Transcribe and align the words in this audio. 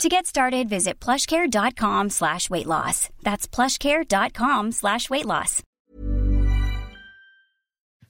To 0.00 0.08
get 0.08 0.26
started, 0.26 0.68
visit 0.68 0.94
plushcare.com 1.00 2.10
slash 2.10 2.48
weight 2.50 2.66
loss. 2.66 3.08
That's 3.22 3.46
plushcare.com 3.46 4.72
slash 4.72 5.10
weight 5.10 5.26
loss. 5.26 5.60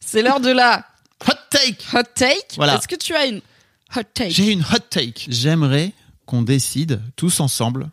C'est 0.00 0.22
l'heure 0.22 0.40
de 0.40 0.50
la 0.50 0.84
Hot 1.28 1.34
take 1.50 1.84
hot 1.92 2.04
take. 2.14 2.56
Voilà. 2.56 2.76
Est-ce 2.76 2.88
que 2.88 2.96
tu 2.96 3.14
as 3.14 3.26
une 3.26 3.40
hot 3.94 4.02
take? 4.14 4.30
J'ai 4.30 4.50
une 4.52 4.62
hot 4.62 4.80
take. 4.90 5.26
J'aimerais 5.28 5.92
qu'on 6.26 6.42
décide 6.42 7.00
tous 7.14 7.38
ensemble 7.40 7.90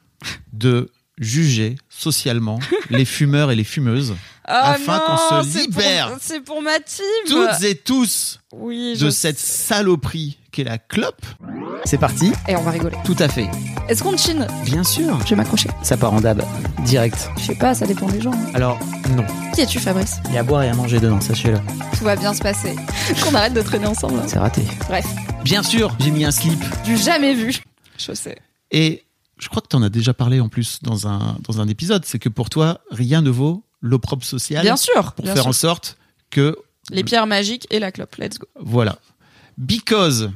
de 0.53 0.89
juger 1.19 1.75
socialement 1.89 2.59
les 2.89 3.05
fumeurs 3.05 3.51
et 3.51 3.55
les 3.55 3.63
fumeuses 3.63 4.15
Ah 4.45 4.71
afin 4.71 4.99
qu'on 4.99 5.43
se 5.43 5.53
pour- 5.53 5.61
libère 5.61 6.17
C'est 6.21 6.41
pour 6.41 6.61
ma 6.61 6.79
team. 6.79 7.05
toutes 7.27 7.63
et 7.63 7.75
tous 7.75 8.39
Oui, 8.51 8.97
de 8.97 9.09
sais. 9.11 9.33
cette 9.33 9.39
saloperie 10.49 10.51
qu'est 10.51 10.63
la 10.63 10.77
clope. 10.77 11.25
C'est 11.85 11.97
parti 11.97 12.31
Et 12.47 12.55
on 12.55 12.61
va 12.63 12.71
rigoler. 12.71 12.97
Tout 13.05 13.15
à 13.19 13.27
fait. 13.27 13.47
Est-ce 13.87 14.03
qu'on 14.03 14.15
chine? 14.17 14.45
Bien 14.65 14.83
sûr. 14.83 15.19
Je 15.25 15.29
vais 15.29 15.35
m'accrocher. 15.35 15.69
Ça 15.83 15.97
part 15.97 16.13
en 16.13 16.21
dab. 16.21 16.43
Direct. 16.85 17.29
Je 17.37 17.45
sais 17.45 17.55
pas, 17.55 17.73
ça 17.73 17.85
dépend 17.87 18.07
des 18.07 18.21
gens. 18.21 18.31
hein. 18.33 18.51
Alors, 18.53 18.77
non. 19.15 19.25
Qui 19.53 19.61
es-tu, 19.61 19.79
Fabrice? 19.79 20.17
Il 20.27 20.33
y 20.33 20.37
a 20.37 20.41
à 20.41 20.43
boire 20.43 20.63
et 20.63 20.69
à 20.69 20.73
manger 20.73 20.99
dedans, 20.99 21.21
sachez-le. 21.21 21.59
Tout 21.97 22.03
va 22.03 22.15
bien 22.15 22.33
se 22.33 22.41
passer. 22.41 22.75
Qu'on 23.23 23.33
arrête 23.35 23.53
de 23.53 23.61
traîner 23.61 23.87
ensemble. 23.87 24.21
C'est 24.27 24.39
raté. 24.39 24.61
Bref, 24.87 25.05
Bien 25.43 25.63
sûr, 25.63 25.95
j'ai 25.99 26.11
mis 26.11 26.25
un 26.25 26.31
slip. 26.31 26.59
du 26.83 26.97
jamais 26.97 27.33
vu. 27.33 27.55
Je 27.97 28.13
sais. 28.13 28.37
Et 28.71 29.03
je 29.37 29.47
crois 29.49 29.61
que 29.61 29.67
tu 29.67 29.75
en 29.75 29.81
as 29.83 29.89
déjà 29.89 30.13
parlé 30.13 30.39
en 30.41 30.49
plus 30.49 30.79
dans 30.83 31.07
un, 31.07 31.37
dans 31.47 31.61
un 31.61 31.67
épisode. 31.67 32.05
C'est 32.05 32.19
que 32.19 32.29
pour 32.29 32.49
toi, 32.49 32.81
rien 32.91 33.21
ne 33.21 33.29
vaut 33.29 33.63
l'opprobre 33.81 34.23
social 34.23 34.63
Bien 34.63 34.75
sûr. 34.77 35.13
pour 35.13 35.23
bien 35.23 35.33
faire 35.33 35.43
sûr. 35.43 35.49
en 35.49 35.53
sorte 35.53 35.97
que 36.29 36.57
Les 36.91 37.03
pierres 37.03 37.25
magiques 37.27 37.65
et 37.71 37.79
la 37.79 37.91
clope. 37.91 38.15
Let's 38.17 38.37
go. 38.37 38.47
Voilà. 38.59 38.97
Because. 39.59 40.31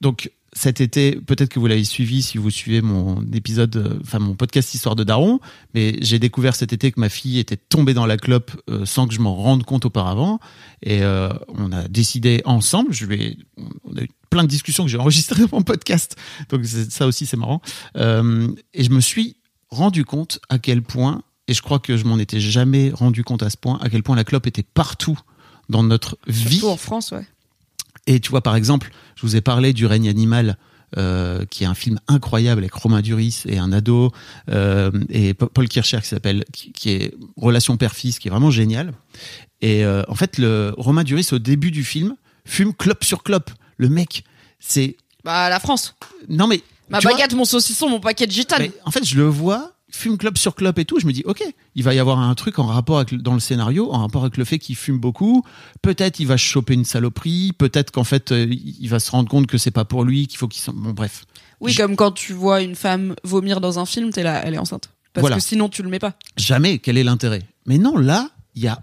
Donc, 0.00 0.30
cet 0.52 0.80
été, 0.80 1.16
peut-être 1.16 1.48
que 1.48 1.58
vous 1.58 1.66
l'avez 1.66 1.84
suivi 1.84 2.22
si 2.22 2.38
vous 2.38 2.50
suivez 2.50 2.80
mon 2.82 3.24
épisode, 3.32 3.76
euh, 3.76 3.98
enfin 4.02 4.18
mon 4.18 4.34
podcast 4.34 4.74
Histoire 4.74 4.96
de 4.96 5.04
Daron, 5.04 5.38
mais 5.74 5.96
j'ai 6.00 6.18
découvert 6.18 6.56
cet 6.56 6.72
été 6.72 6.90
que 6.90 6.98
ma 6.98 7.08
fille 7.08 7.38
était 7.38 7.56
tombée 7.56 7.94
dans 7.94 8.06
la 8.06 8.16
clope 8.16 8.50
euh, 8.68 8.84
sans 8.84 9.06
que 9.06 9.14
je 9.14 9.20
m'en 9.20 9.34
rende 9.34 9.64
compte 9.64 9.84
auparavant. 9.84 10.40
Et 10.82 11.02
euh, 11.02 11.28
on 11.48 11.70
a 11.72 11.86
décidé 11.88 12.42
ensemble, 12.44 12.92
je 12.92 13.06
vais, 13.06 13.36
on 13.84 13.96
a 13.96 14.02
eu 14.02 14.08
plein 14.30 14.42
de 14.42 14.48
discussions 14.48 14.84
que 14.84 14.90
j'ai 14.90 14.98
enregistrées 14.98 15.42
dans 15.42 15.58
mon 15.58 15.62
podcast, 15.62 16.16
donc 16.48 16.64
ça 16.64 17.06
aussi 17.06 17.26
c'est 17.26 17.36
marrant. 17.36 17.60
Euh, 17.96 18.48
et 18.72 18.84
je 18.84 18.90
me 18.90 19.00
suis 19.00 19.36
rendu 19.68 20.04
compte 20.04 20.40
à 20.48 20.58
quel 20.58 20.82
point, 20.82 21.22
et 21.48 21.54
je 21.54 21.62
crois 21.62 21.78
que 21.78 21.96
je 21.96 22.04
m'en 22.04 22.18
étais 22.18 22.40
jamais 22.40 22.90
rendu 22.90 23.24
compte 23.24 23.42
à 23.42 23.50
ce 23.50 23.56
point, 23.56 23.78
à 23.82 23.90
quel 23.90 24.02
point 24.02 24.16
la 24.16 24.24
clope 24.24 24.46
était 24.46 24.62
partout 24.62 25.18
dans 25.68 25.82
notre 25.82 26.18
vie. 26.26 26.58
Surtout 26.58 26.72
en 26.72 26.76
France, 26.76 27.12
ouais. 27.12 27.26
Et 28.06 28.20
tu 28.20 28.30
vois, 28.30 28.40
par 28.42 28.56
exemple, 28.56 28.90
je 29.16 29.22
vous 29.22 29.36
ai 29.36 29.40
parlé 29.40 29.72
du 29.72 29.86
règne 29.86 30.08
animal, 30.08 30.56
euh, 30.96 31.44
qui 31.46 31.62
est 31.64 31.66
un 31.66 31.74
film 31.74 32.00
incroyable 32.08 32.62
avec 32.62 32.72
Romain 32.74 33.00
Duris 33.00 33.42
et 33.46 33.58
un 33.58 33.72
ado, 33.72 34.10
euh, 34.48 34.90
et 35.08 35.34
Pa- 35.34 35.46
Paul 35.46 35.68
Kircher 35.68 35.98
qui 36.00 36.08
s'appelle, 36.08 36.44
qui, 36.52 36.72
qui 36.72 36.90
est 36.90 37.14
relation 37.36 37.76
père-fils, 37.76 38.18
qui 38.18 38.28
est 38.28 38.30
vraiment 38.30 38.50
génial. 38.50 38.92
Et 39.60 39.84
euh, 39.84 40.02
en 40.08 40.14
fait, 40.14 40.38
le 40.38 40.74
Romain 40.78 41.04
Duris 41.04 41.28
au 41.32 41.38
début 41.38 41.70
du 41.70 41.84
film 41.84 42.16
fume 42.44 42.72
clope 42.74 43.04
sur 43.04 43.22
clope. 43.22 43.50
Le 43.76 43.88
mec, 43.88 44.24
c'est 44.58 44.96
Bah, 45.24 45.48
la 45.48 45.60
France. 45.60 45.94
non 46.28 46.46
mais 46.48 46.62
Ma 46.88 46.98
vois, 46.98 47.12
baguette, 47.12 47.34
mon 47.34 47.44
saucisson, 47.44 47.88
mon 47.88 48.00
paquet 48.00 48.26
de 48.26 48.32
gitane. 48.32 48.68
en 48.84 48.90
fait, 48.90 49.04
je 49.06 49.16
le 49.16 49.26
vois, 49.26 49.74
fume 49.92 50.16
clope 50.18 50.38
sur 50.38 50.54
clope 50.54 50.78
et 50.78 50.84
tout. 50.84 50.98
Je 51.00 51.06
me 51.06 51.12
dis, 51.12 51.22
ok, 51.24 51.42
il 51.74 51.82
va 51.82 51.94
y 51.94 51.98
avoir 51.98 52.18
un 52.18 52.34
truc 52.34 52.58
en 52.58 52.66
rapport 52.66 52.98
avec, 52.98 53.14
dans 53.14 53.34
le 53.34 53.40
scénario, 53.40 53.92
en 53.92 54.00
rapport 54.00 54.22
avec 54.22 54.36
le 54.36 54.44
fait 54.44 54.58
qu'il 54.58 54.76
fume 54.76 54.98
beaucoup. 54.98 55.44
Peut-être 55.82 56.20
il 56.20 56.26
va 56.26 56.36
choper 56.36 56.74
une 56.74 56.84
saloperie. 56.84 57.52
Peut-être 57.56 57.90
qu'en 57.90 58.04
fait, 58.04 58.32
euh, 58.32 58.46
il 58.50 58.88
va 58.88 58.98
se 59.00 59.10
rendre 59.10 59.28
compte 59.28 59.46
que 59.46 59.58
c'est 59.58 59.70
pas 59.70 59.84
pour 59.84 60.04
lui, 60.04 60.26
qu'il 60.26 60.38
faut 60.38 60.48
qu'il 60.48 60.62
s'en. 60.62 60.72
Bon, 60.72 60.90
bref. 60.92 61.24
Oui, 61.60 61.72
Je- 61.72 61.78
comme 61.82 61.96
quand 61.96 62.12
tu 62.12 62.32
vois 62.32 62.62
une 62.62 62.74
femme 62.74 63.14
vomir 63.24 63.60
dans 63.60 63.78
un 63.78 63.86
film, 63.86 64.10
t'es 64.12 64.22
là, 64.22 64.40
elle 64.44 64.54
est 64.54 64.58
enceinte. 64.58 64.90
Parce 65.12 65.22
Voilà. 65.22 65.36
que 65.36 65.42
sinon, 65.42 65.68
tu 65.68 65.82
le 65.82 65.88
mets 65.88 65.98
pas. 65.98 66.14
Jamais. 66.36 66.78
Quel 66.78 66.96
est 66.96 67.02
l'intérêt? 67.04 67.42
Mais 67.66 67.78
non, 67.78 67.96
là, 67.98 68.30
il 68.54 68.62
y 68.62 68.68
a 68.68 68.82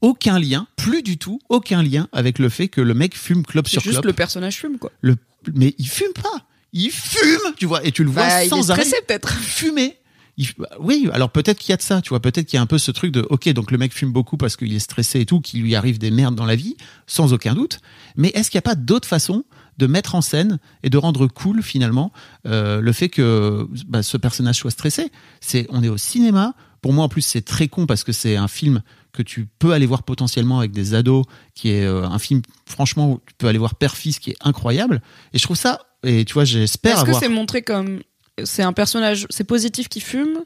aucun 0.00 0.38
lien, 0.38 0.66
plus 0.76 1.02
du 1.02 1.18
tout, 1.18 1.38
aucun 1.50 1.82
lien 1.82 2.08
avec 2.12 2.38
le 2.38 2.48
fait 2.48 2.68
que 2.68 2.80
le 2.80 2.94
mec 2.94 3.14
fume 3.16 3.44
clope 3.44 3.66
C'est 3.68 3.72
sur 3.72 3.82
juste 3.82 3.94
clope. 3.96 4.06
le 4.06 4.12
personnage 4.14 4.56
fume, 4.56 4.78
quoi. 4.78 4.90
Le- 5.02 5.16
Mais 5.54 5.74
il 5.78 5.86
fume 5.88 6.12
pas. 6.14 6.46
Il 6.72 6.90
fume, 6.90 7.52
tu 7.56 7.66
vois, 7.66 7.84
et 7.84 7.92
tu 7.92 8.04
le 8.04 8.10
vois 8.10 8.22
Bah, 8.26 8.42
il 8.42 8.46
est 8.46 8.48
sans 8.48 8.70
arrêt. 8.70 8.84
peut-être. 9.06 9.28
fumer. 9.34 9.96
Il- 10.42 10.54
bah, 10.58 10.68
oui, 10.80 11.08
alors 11.12 11.30
peut-être 11.30 11.58
qu'il 11.58 11.70
y 11.70 11.74
a 11.74 11.76
de 11.76 11.82
ça, 11.82 12.00
tu 12.00 12.08
vois, 12.08 12.20
peut-être 12.20 12.46
qu'il 12.46 12.56
y 12.56 12.58
a 12.58 12.62
un 12.62 12.66
peu 12.66 12.78
ce 12.78 12.90
truc 12.90 13.12
de, 13.12 13.26
ok, 13.28 13.48
donc 13.50 13.70
le 13.70 13.76
mec 13.78 13.92
fume 13.92 14.10
beaucoup 14.10 14.38
parce 14.38 14.56
qu'il 14.56 14.74
est 14.74 14.78
stressé 14.78 15.20
et 15.20 15.26
tout, 15.26 15.40
qu'il 15.40 15.60
lui 15.60 15.74
arrive 15.74 15.98
des 15.98 16.10
merdes 16.10 16.34
dans 16.34 16.46
la 16.46 16.56
vie, 16.56 16.76
sans 17.06 17.32
aucun 17.34 17.54
doute. 17.54 17.80
Mais 18.16 18.28
est-ce 18.34 18.50
qu'il 18.50 18.56
n'y 18.56 18.60
a 18.60 18.68
pas 18.70 18.74
d'autre 18.74 19.06
façon 19.06 19.44
de 19.76 19.86
mettre 19.86 20.14
en 20.14 20.22
scène 20.22 20.58
et 20.82 20.88
de 20.88 20.96
rendre 20.96 21.26
cool 21.26 21.62
finalement 21.62 22.10
euh, 22.46 22.80
le 22.80 22.92
fait 22.92 23.08
que 23.10 23.68
bah, 23.86 24.02
ce 24.02 24.16
personnage 24.16 24.56
soit 24.56 24.70
stressé? 24.70 25.10
C'est, 25.40 25.66
on 25.70 25.82
est 25.82 25.88
au 25.88 25.98
cinéma. 25.98 26.54
Pour 26.80 26.94
moi, 26.94 27.04
en 27.04 27.08
plus, 27.10 27.20
c'est 27.22 27.42
très 27.42 27.68
con 27.68 27.84
parce 27.84 28.02
que 28.04 28.12
c'est 28.12 28.36
un 28.36 28.48
film 28.48 28.82
que 29.12 29.22
tu 29.22 29.46
peux 29.58 29.72
aller 29.72 29.84
voir 29.86 30.04
potentiellement 30.04 30.58
avec 30.60 30.72
des 30.72 30.94
ados, 30.94 31.26
qui 31.54 31.68
est 31.70 31.84
euh, 31.84 32.04
un 32.06 32.18
film, 32.18 32.40
franchement, 32.64 33.10
où 33.12 33.20
tu 33.26 33.34
peux 33.36 33.48
aller 33.48 33.58
voir 33.58 33.74
père-fils, 33.74 34.18
qui 34.18 34.30
est 34.30 34.36
incroyable. 34.40 35.02
Et 35.34 35.38
je 35.38 35.42
trouve 35.42 35.56
ça, 35.58 35.80
et 36.02 36.24
tu 36.24 36.32
vois, 36.32 36.44
j'espère 36.44 36.96
Est-ce 36.96 37.04
que 37.04 37.12
c'est 37.18 37.28
montré 37.28 37.60
comme 37.62 38.00
c'est 38.44 38.62
un 38.62 38.72
personnage, 38.72 39.26
c'est 39.30 39.44
positif 39.44 39.88
qui 39.88 40.00
fume 40.00 40.40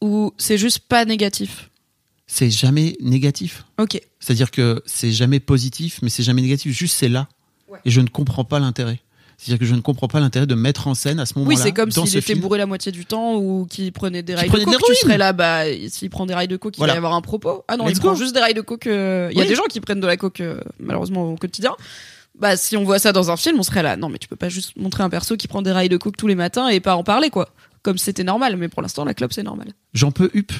ou 0.00 0.32
c'est 0.38 0.58
juste 0.58 0.80
pas 0.80 1.04
négatif? 1.04 1.70
C'est 2.26 2.50
jamais 2.50 2.96
négatif. 3.00 3.64
Ok. 3.78 4.00
C'est-à-dire 4.20 4.50
que 4.50 4.82
c'est 4.86 5.10
jamais 5.12 5.40
positif, 5.40 5.98
mais 6.02 6.10
c'est 6.10 6.22
jamais 6.22 6.42
négatif. 6.42 6.72
Juste 6.76 6.96
c'est 6.96 7.08
là. 7.08 7.28
Ouais. 7.68 7.78
Et 7.84 7.90
je 7.90 8.00
ne 8.00 8.08
comprends 8.08 8.44
pas 8.44 8.58
l'intérêt. 8.60 9.00
C'est-à-dire 9.36 9.58
que 9.58 9.64
je 9.64 9.74
ne 9.74 9.80
comprends 9.80 10.06
pas 10.06 10.20
l'intérêt 10.20 10.46
de 10.46 10.54
mettre 10.54 10.86
en 10.86 10.94
scène 10.94 11.18
à 11.18 11.24
ce 11.24 11.32
moment-là. 11.38 11.56
Oui, 11.56 11.60
c'est 11.60 11.72
comme 11.72 11.90
s'il 11.90 12.06
était 12.08 12.20
film. 12.20 12.40
bourré 12.40 12.58
la 12.58 12.66
moitié 12.66 12.92
du 12.92 13.06
temps 13.06 13.36
ou 13.36 13.66
qu'il 13.68 13.90
prenait 13.90 14.22
des 14.22 14.34
rails 14.34 14.50
de 14.50 14.64
coke. 14.64 14.76
Tu 14.86 14.94
serais 14.96 15.16
là, 15.16 15.32
bah, 15.32 15.62
s'il 15.88 16.10
prend 16.10 16.26
des 16.26 16.34
rails 16.34 16.46
de 16.46 16.58
coke, 16.58 16.76
il 16.76 16.78
Voilà. 16.78 16.92
va 16.92 16.96
y 16.96 16.98
avoir 16.98 17.14
un 17.14 17.22
propos. 17.22 17.64
Ah 17.66 17.76
non, 17.78 17.86
Let's 17.86 17.96
il 17.96 18.00
prend 18.00 18.12
go. 18.12 18.18
juste 18.18 18.34
des 18.34 18.40
rails 18.40 18.52
de 18.54 18.60
coke. 18.60 18.86
euh, 18.86 19.28
Il 19.32 19.38
y 19.38 19.40
a 19.40 19.44
Oui. 19.44 19.48
des 19.48 19.54
gens 19.54 19.64
qui 19.70 19.80
prennent 19.80 20.00
de 20.00 20.06
la 20.06 20.18
coke, 20.18 20.40
euh, 20.42 20.60
malheureusement, 20.78 21.24
au 21.32 21.36
quotidien. 21.36 21.74
Bah, 22.40 22.56
si 22.56 22.76
on 22.76 22.84
voit 22.84 22.98
ça 22.98 23.12
dans 23.12 23.30
un 23.30 23.36
film, 23.36 23.58
on 23.58 23.62
serait 23.62 23.82
là. 23.82 23.96
Non, 23.96 24.08
mais 24.08 24.18
tu 24.18 24.26
peux 24.26 24.36
pas 24.36 24.48
juste 24.48 24.76
montrer 24.76 25.02
un 25.02 25.10
perso 25.10 25.36
qui 25.36 25.46
prend 25.46 25.62
des 25.62 25.72
rails 25.72 25.90
de 25.90 25.96
coke 25.98 26.16
tous 26.16 26.26
les 26.26 26.34
matins 26.34 26.68
et 26.68 26.80
pas 26.80 26.96
en 26.96 27.04
parler, 27.04 27.30
quoi. 27.30 27.50
Comme 27.82 27.98
c'était 27.98 28.24
normal. 28.24 28.56
Mais 28.56 28.68
pour 28.68 28.82
l'instant, 28.82 29.04
la 29.04 29.14
clope, 29.14 29.32
c'est 29.32 29.42
normal. 29.42 29.72
J'en 29.94 30.10
peux 30.10 30.30
hup. 30.34 30.52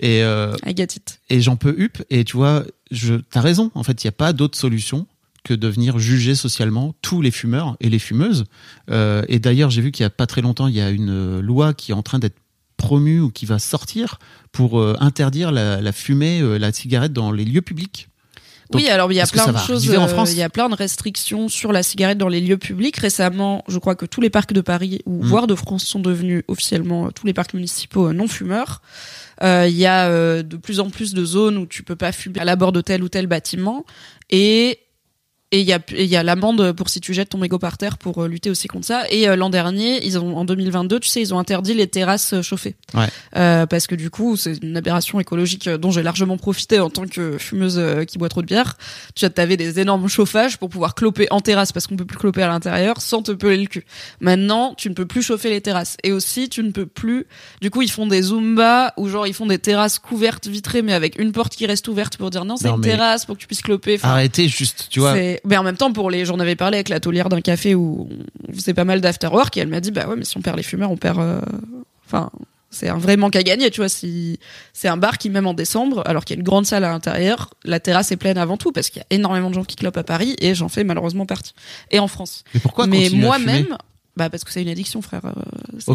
Et, 0.00 0.22
euh, 0.22 0.54
I 0.64 0.74
get 0.76 0.84
it. 0.96 1.20
et 1.28 1.40
j'en 1.40 1.56
peux 1.56 1.74
hup. 1.78 2.02
Et 2.08 2.24
tu 2.24 2.36
vois, 2.36 2.64
je, 2.90 3.16
t'as 3.16 3.40
raison. 3.40 3.70
En 3.74 3.82
fait, 3.82 4.02
il 4.02 4.06
n'y 4.06 4.10
a 4.10 4.12
pas 4.12 4.32
d'autre 4.32 4.56
solution 4.56 5.06
que 5.44 5.54
de 5.54 5.68
venir 5.68 5.98
juger 5.98 6.34
socialement 6.34 6.94
tous 7.02 7.22
les 7.22 7.30
fumeurs 7.30 7.76
et 7.80 7.88
les 7.88 7.98
fumeuses. 7.98 8.44
Euh, 8.90 9.22
et 9.28 9.38
d'ailleurs, 9.38 9.70
j'ai 9.70 9.80
vu 9.80 9.92
qu'il 9.92 10.04
y 10.04 10.06
a 10.06 10.10
pas 10.10 10.26
très 10.26 10.42
longtemps, 10.42 10.66
il 10.66 10.74
y 10.74 10.80
a 10.80 10.90
une 10.90 11.10
euh, 11.10 11.40
loi 11.40 11.74
qui 11.74 11.92
est 11.92 11.94
en 11.94 12.02
train 12.02 12.18
d'être 12.18 12.36
promue 12.76 13.20
ou 13.20 13.30
qui 13.30 13.46
va 13.46 13.58
sortir 13.58 14.18
pour 14.52 14.78
euh, 14.78 14.94
interdire 15.00 15.50
la, 15.50 15.80
la 15.80 15.92
fumée, 15.92 16.40
la 16.58 16.70
cigarette 16.72 17.12
dans 17.12 17.32
les 17.32 17.44
lieux 17.44 17.62
publics. 17.62 18.08
Donc, 18.70 18.82
oui, 18.82 18.88
alors 18.88 19.10
il 19.10 19.14
y 19.14 19.20
a 19.20 19.26
plein 19.26 19.46
de 19.50 19.56
choses. 19.58 19.88
euh, 19.90 20.08
France 20.08 20.32
Il 20.32 20.38
y 20.38 20.42
a 20.42 20.50
plein 20.50 20.68
de 20.68 20.74
restrictions 20.74 21.48
sur 21.48 21.72
la 21.72 21.82
cigarette 21.82 22.18
dans 22.18 22.28
les 22.28 22.40
lieux 22.40 22.58
publics. 22.58 22.96
Récemment, 22.98 23.64
je 23.66 23.78
crois 23.78 23.94
que 23.94 24.04
tous 24.04 24.20
les 24.20 24.28
parcs 24.30 24.52
de 24.52 24.60
Paris 24.60 25.00
ou 25.06 25.22
Mm. 25.22 25.26
voire 25.26 25.46
de 25.46 25.54
France 25.54 25.84
sont 25.84 26.00
devenus 26.00 26.42
officiellement 26.48 27.06
euh, 27.06 27.10
tous 27.14 27.26
les 27.26 27.32
parcs 27.32 27.54
municipaux 27.54 28.08
euh, 28.08 28.12
non 28.12 28.28
fumeurs. 28.28 28.82
Euh, 29.42 29.66
Il 29.68 29.76
y 29.76 29.86
a 29.86 30.08
euh, 30.08 30.42
de 30.42 30.56
plus 30.56 30.80
en 30.80 30.90
plus 30.90 31.14
de 31.14 31.24
zones 31.24 31.56
où 31.56 31.66
tu 31.66 31.82
peux 31.82 31.96
pas 31.96 32.12
fumer 32.12 32.40
à 32.40 32.44
l'abord 32.44 32.72
de 32.72 32.80
tel 32.82 33.02
ou 33.02 33.08
tel 33.08 33.26
bâtiment 33.26 33.84
et 34.30 34.78
et 35.50 35.60
il 35.60 35.66
y 35.66 35.72
a 35.72 35.80
y 35.90 36.16
a 36.16 36.22
l'amende 36.22 36.72
pour 36.72 36.90
si 36.90 37.00
tu 37.00 37.14
jettes 37.14 37.30
ton 37.30 37.38
mégot 37.38 37.58
par 37.58 37.78
terre 37.78 37.96
pour 37.96 38.22
euh, 38.22 38.28
lutter 38.28 38.50
aussi 38.50 38.68
contre 38.68 38.86
ça. 38.86 39.04
Et 39.10 39.28
euh, 39.28 39.34
l'an 39.36 39.48
dernier, 39.48 40.04
ils 40.04 40.18
ont 40.18 40.36
en 40.36 40.44
2022, 40.44 41.00
tu 41.00 41.08
sais, 41.08 41.22
ils 41.22 41.32
ont 41.32 41.38
interdit 41.38 41.72
les 41.72 41.86
terrasses 41.86 42.34
euh, 42.34 42.42
chauffées. 42.42 42.76
Ouais. 42.92 43.06
Euh, 43.36 43.64
parce 43.64 43.86
que 43.86 43.94
du 43.94 44.10
coup, 44.10 44.36
c'est 44.36 44.62
une 44.62 44.76
aberration 44.76 45.20
écologique 45.20 45.68
dont 45.68 45.90
j'ai 45.90 46.02
largement 46.02 46.36
profité 46.36 46.80
en 46.80 46.90
tant 46.90 47.06
que 47.06 47.38
fumeuse 47.38 47.80
qui 48.06 48.18
boit 48.18 48.28
trop 48.28 48.42
de 48.42 48.46
bière. 48.46 48.76
Tu 49.14 49.24
avais 49.36 49.56
des 49.56 49.80
énormes 49.80 50.08
chauffages 50.08 50.58
pour 50.58 50.68
pouvoir 50.68 50.94
cloper 50.94 51.26
en 51.30 51.40
terrasse 51.40 51.72
parce 51.72 51.86
qu'on 51.86 51.96
peut 51.96 52.04
plus 52.04 52.18
cloper 52.18 52.42
à 52.42 52.48
l'intérieur 52.48 53.00
sans 53.00 53.22
te 53.22 53.32
peler 53.32 53.56
le 53.56 53.66
cul. 53.66 53.86
Maintenant, 54.20 54.74
tu 54.76 54.90
ne 54.90 54.94
peux 54.94 55.06
plus 55.06 55.22
chauffer 55.22 55.48
les 55.48 55.60
terrasses. 55.62 55.96
Et 56.04 56.12
aussi, 56.12 56.48
tu 56.50 56.62
ne 56.62 56.70
peux 56.72 56.86
plus. 56.86 57.26
Du 57.62 57.70
coup, 57.70 57.80
ils 57.80 57.90
font 57.90 58.06
des 58.06 58.22
zumba 58.22 58.92
ou 58.98 59.08
genre 59.08 59.26
ils 59.26 59.34
font 59.34 59.46
des 59.46 59.58
terrasses 59.58 59.98
couvertes 59.98 60.46
vitrées 60.46 60.82
mais 60.82 60.92
avec 60.92 61.18
une 61.18 61.32
porte 61.32 61.56
qui 61.56 61.64
reste 61.66 61.88
ouverte 61.88 62.16
pour 62.18 62.30
dire 62.30 62.44
non, 62.44 62.56
c'est 62.56 62.68
une 62.68 62.76
mais- 62.78 62.88
terrasse 62.88 63.24
pour 63.24 63.36
que 63.36 63.40
tu 63.40 63.46
puisses 63.46 63.62
cloper. 63.62 63.94
Enfin, 63.94 64.10
Arrêtez 64.10 64.48
juste, 64.48 64.88
tu 64.90 65.00
vois. 65.00 65.14
C'est- 65.42 65.48
Mais 65.48 65.56
en 65.56 65.62
même 65.62 65.76
temps, 65.76 65.92
pour 65.92 66.10
les, 66.10 66.24
j'en 66.24 66.38
avais 66.38 66.56
parlé 66.56 66.76
avec 66.76 66.88
la 66.88 67.00
taulière 67.00 67.28
d'un 67.28 67.40
café 67.40 67.74
où 67.74 68.08
on 68.48 68.52
faisait 68.52 68.74
pas 68.74 68.84
mal 68.84 69.00
d'after 69.00 69.26
work 69.28 69.56
et 69.56 69.60
elle 69.60 69.68
m'a 69.68 69.80
dit 69.80 69.90
bah 69.90 70.06
ouais, 70.08 70.16
mais 70.16 70.24
si 70.24 70.36
on 70.36 70.40
perd 70.42 70.56
les 70.56 70.62
fumeurs, 70.62 70.90
on 70.90 70.96
perd. 70.96 71.18
euh, 71.18 71.40
Enfin, 72.06 72.30
c'est 72.70 72.88
un 72.88 72.96
vrai 72.98 73.16
manque 73.16 73.36
à 73.36 73.42
gagner, 73.42 73.70
tu 73.70 73.80
vois. 73.80 73.88
Si 73.88 74.38
c'est 74.72 74.88
un 74.88 74.96
bar 74.96 75.18
qui 75.18 75.28
même 75.30 75.46
en 75.46 75.54
décembre, 75.54 76.02
alors 76.06 76.24
qu'il 76.24 76.36
y 76.36 76.38
a 76.38 76.40
une 76.40 76.44
grande 76.46 76.64
salle 76.66 76.84
à 76.84 76.88
l'intérieur, 76.90 77.50
la 77.64 77.80
terrasse 77.80 78.12
est 78.12 78.16
pleine 78.16 78.38
avant 78.38 78.56
tout 78.56 78.72
parce 78.72 78.88
qu'il 78.90 79.00
y 79.00 79.02
a 79.02 79.06
énormément 79.16 79.48
de 79.50 79.54
gens 79.54 79.64
qui 79.64 79.76
clopent 79.76 79.96
à 79.96 80.04
Paris 80.04 80.34
et 80.40 80.54
j'en 80.54 80.68
fais 80.68 80.84
malheureusement 80.84 81.26
partie. 81.26 81.52
Et 81.90 81.98
en 81.98 82.08
France. 82.08 82.44
Mais 82.54 82.60
pourquoi 82.60 82.86
Mais 82.86 83.08
moi-même, 83.26 83.76
bah 84.18 84.28
parce 84.28 84.44
que 84.44 84.52
c'est 84.52 84.60
une 84.60 84.68
addiction, 84.68 85.00
frère. 85.00 85.22
euh, 85.24 85.32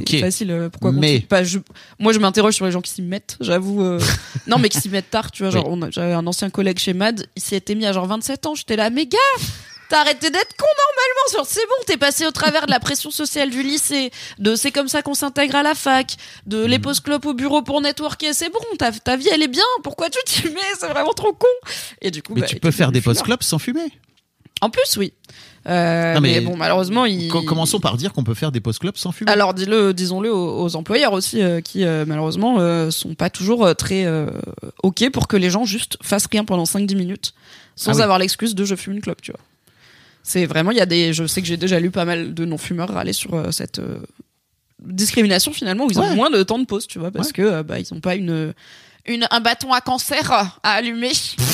C'est 0.08 0.20
facile. 0.20 0.50
euh, 0.52 0.70
Pourquoi 0.70 0.92
Mais- 0.92 1.20
pas 1.20 1.44
je... 1.44 1.60
Moi, 2.00 2.12
je 2.14 2.20
m'interroge 2.20 2.56
sur 2.56 2.66
les 2.66 2.72
gens 2.72 2.82
qui 2.82 2.90
s'y 2.92 3.04
mettent. 3.04 3.38
J'avoue. 3.40 3.84
euh, 3.84 4.00
non, 4.48 4.58
mais 4.58 4.70
qui 4.70 4.80
s'y 4.82 4.90
mettent 4.90 5.12
tard. 5.12 5.30
Tu 5.32 5.44
vois, 5.44 5.52
genre, 5.52 5.78
j'avais 5.92 6.14
un 6.14 6.26
ancien 6.26 6.50
collègue 6.50 6.80
chez 6.80 6.94
Mad. 6.94 7.28
Il 7.36 7.42
s'y 7.44 7.54
était 7.56 7.76
mis 7.76 7.86
à 7.86 7.94
genre 7.94 8.08
27 8.08 8.46
ans. 8.48 8.56
J'étais 8.56 8.76
là, 8.76 8.90
mais 8.90 9.06
gars, 9.06 9.18
t'as 9.90 10.00
arrêté 10.02 10.30
d'être 10.32 10.56
con 10.58 10.66
normalement. 10.66 11.46
C'est 11.48 11.62
bon, 11.68 11.84
t'es 11.86 11.98
passé 11.98 12.26
au 12.26 12.32
travers 12.32 12.66
de 12.66 12.72
la 12.72 12.80
pression 12.80 13.12
sociale 13.12 13.50
du 13.50 13.62
lycée, 13.64 14.12
de 14.40 14.56
c'est 14.56 14.72
comme 14.72 14.88
ça 14.88 15.02
qu'on 15.02 15.14
s'intègre 15.14 15.56
à 15.56 15.64
la 15.64 15.76
fac, 15.76 16.16
de 16.46 16.64
Mm. 16.66 16.68
les 16.68 16.80
pauses 16.80 17.00
clopes 17.00 17.26
au 17.26 17.34
bureau 17.34 17.62
pour 17.62 17.82
networker. 17.82 18.34
C'est 18.34 18.50
bon, 18.52 18.60
ta, 18.78 18.92
ta 18.92 19.16
vie 19.18 19.28
elle 19.32 19.44
est 19.44 19.48
bien. 19.48 19.64
Pourquoi 19.84 20.10
tu 20.10 20.20
t'y 20.26 20.48
mets 20.50 20.60
C'est 20.80 20.88
vraiment 20.88 21.14
trop 21.14 21.34
con. 21.34 21.48
Et 22.02 22.12
du 22.12 22.22
coup, 22.24 22.34
Mais 22.36 22.42
bah, 22.42 22.48
tu 22.48 22.56
peux 22.58 22.72
faire 22.72 22.92
des 22.92 23.00
là. 23.00 23.04
post-clubs 23.06 23.44
sans 23.44 23.60
fumer. 23.60 23.92
En 24.64 24.70
plus, 24.70 24.98
oui. 24.98 25.14
Euh, 25.68 26.14
Non, 26.16 26.22
mais, 26.22 26.34
mais 26.34 26.42
bon, 26.42 26.58
malheureusement, 26.58 27.06
il. 27.06 27.30
Co- 27.30 27.42
Commençons 27.44 27.80
par 27.80 27.96
dire 27.98 28.12
qu'on 28.14 28.24
peut 28.24 28.34
faire 28.34 28.52
des 28.52 28.60
post-clubs 28.60 28.98
sans 28.98 29.12
fumer. 29.12 29.32
Alors 29.32 29.54
dis-le, 29.54 29.94
disons-le 29.94 30.34
aux, 30.34 30.64
aux 30.64 30.76
employeurs 30.76 31.14
aussi, 31.14 31.42
euh, 31.42 31.62
qui 31.62 31.86
euh, 31.86 32.04
malheureusement 32.06 32.58
euh, 32.60 32.92
sont 32.92 33.16
pas 33.16 33.30
toujours 33.30 33.74
très 33.76 34.06
ok 34.84 35.10
pour 35.12 35.28
que 35.28 35.38
les 35.38 35.50
gens 35.50 35.64
juste 35.66 35.98
fassent 36.02 36.28
rien 36.32 36.44
pendant 36.44 36.64
5-10 36.66 36.96
minutes, 36.98 37.34
sans 37.76 37.92
Ah 37.92 37.96
oui. 37.96 38.02
avoir 38.02 38.20
l'excuse 38.20 38.56
de 38.56 38.66
je 38.66 38.76
fume 38.76 38.94
une 38.94 39.02
clope, 39.02 39.22
tu 39.22 39.32
vois. 39.32 39.40
C'est 40.24 40.46
vraiment, 40.46 40.72
il 40.72 40.78
y 40.78 40.82
a 40.82 40.86
des, 40.86 41.14
je 41.14 41.26
sais 41.28 41.42
que 41.42 41.48
j'ai 41.48 41.58
déjà 41.58 41.80
lu 41.80 41.92
pas 41.92 42.06
mal 42.06 42.34
de 42.34 42.46
non-fumeurs 42.46 42.90
râler 42.90 43.14
sur 43.14 43.54
cette 43.54 43.82
discrimination 44.86 45.54
finalement 45.54 45.86
où 45.86 45.92
ils 45.92 46.00
ont 46.00 46.14
moins 46.16 46.30
de 46.30 46.44
temps 46.44 46.60
de 46.60 46.66
pause, 46.66 46.88
tu 46.88 47.00
vois, 47.00 47.12
parce 47.12 47.28
Ouais. 47.28 47.34
que 47.34 47.62
bah, 47.62 47.80
ils 47.80 47.94
ont 47.94 48.00
pas 48.02 48.16
une, 48.16 48.54
une 49.06 49.28
un 49.32 49.40
bâton 49.40 49.72
à 49.74 49.82
cancer 49.82 50.32
à 50.64 50.72
allumer. 50.72 51.12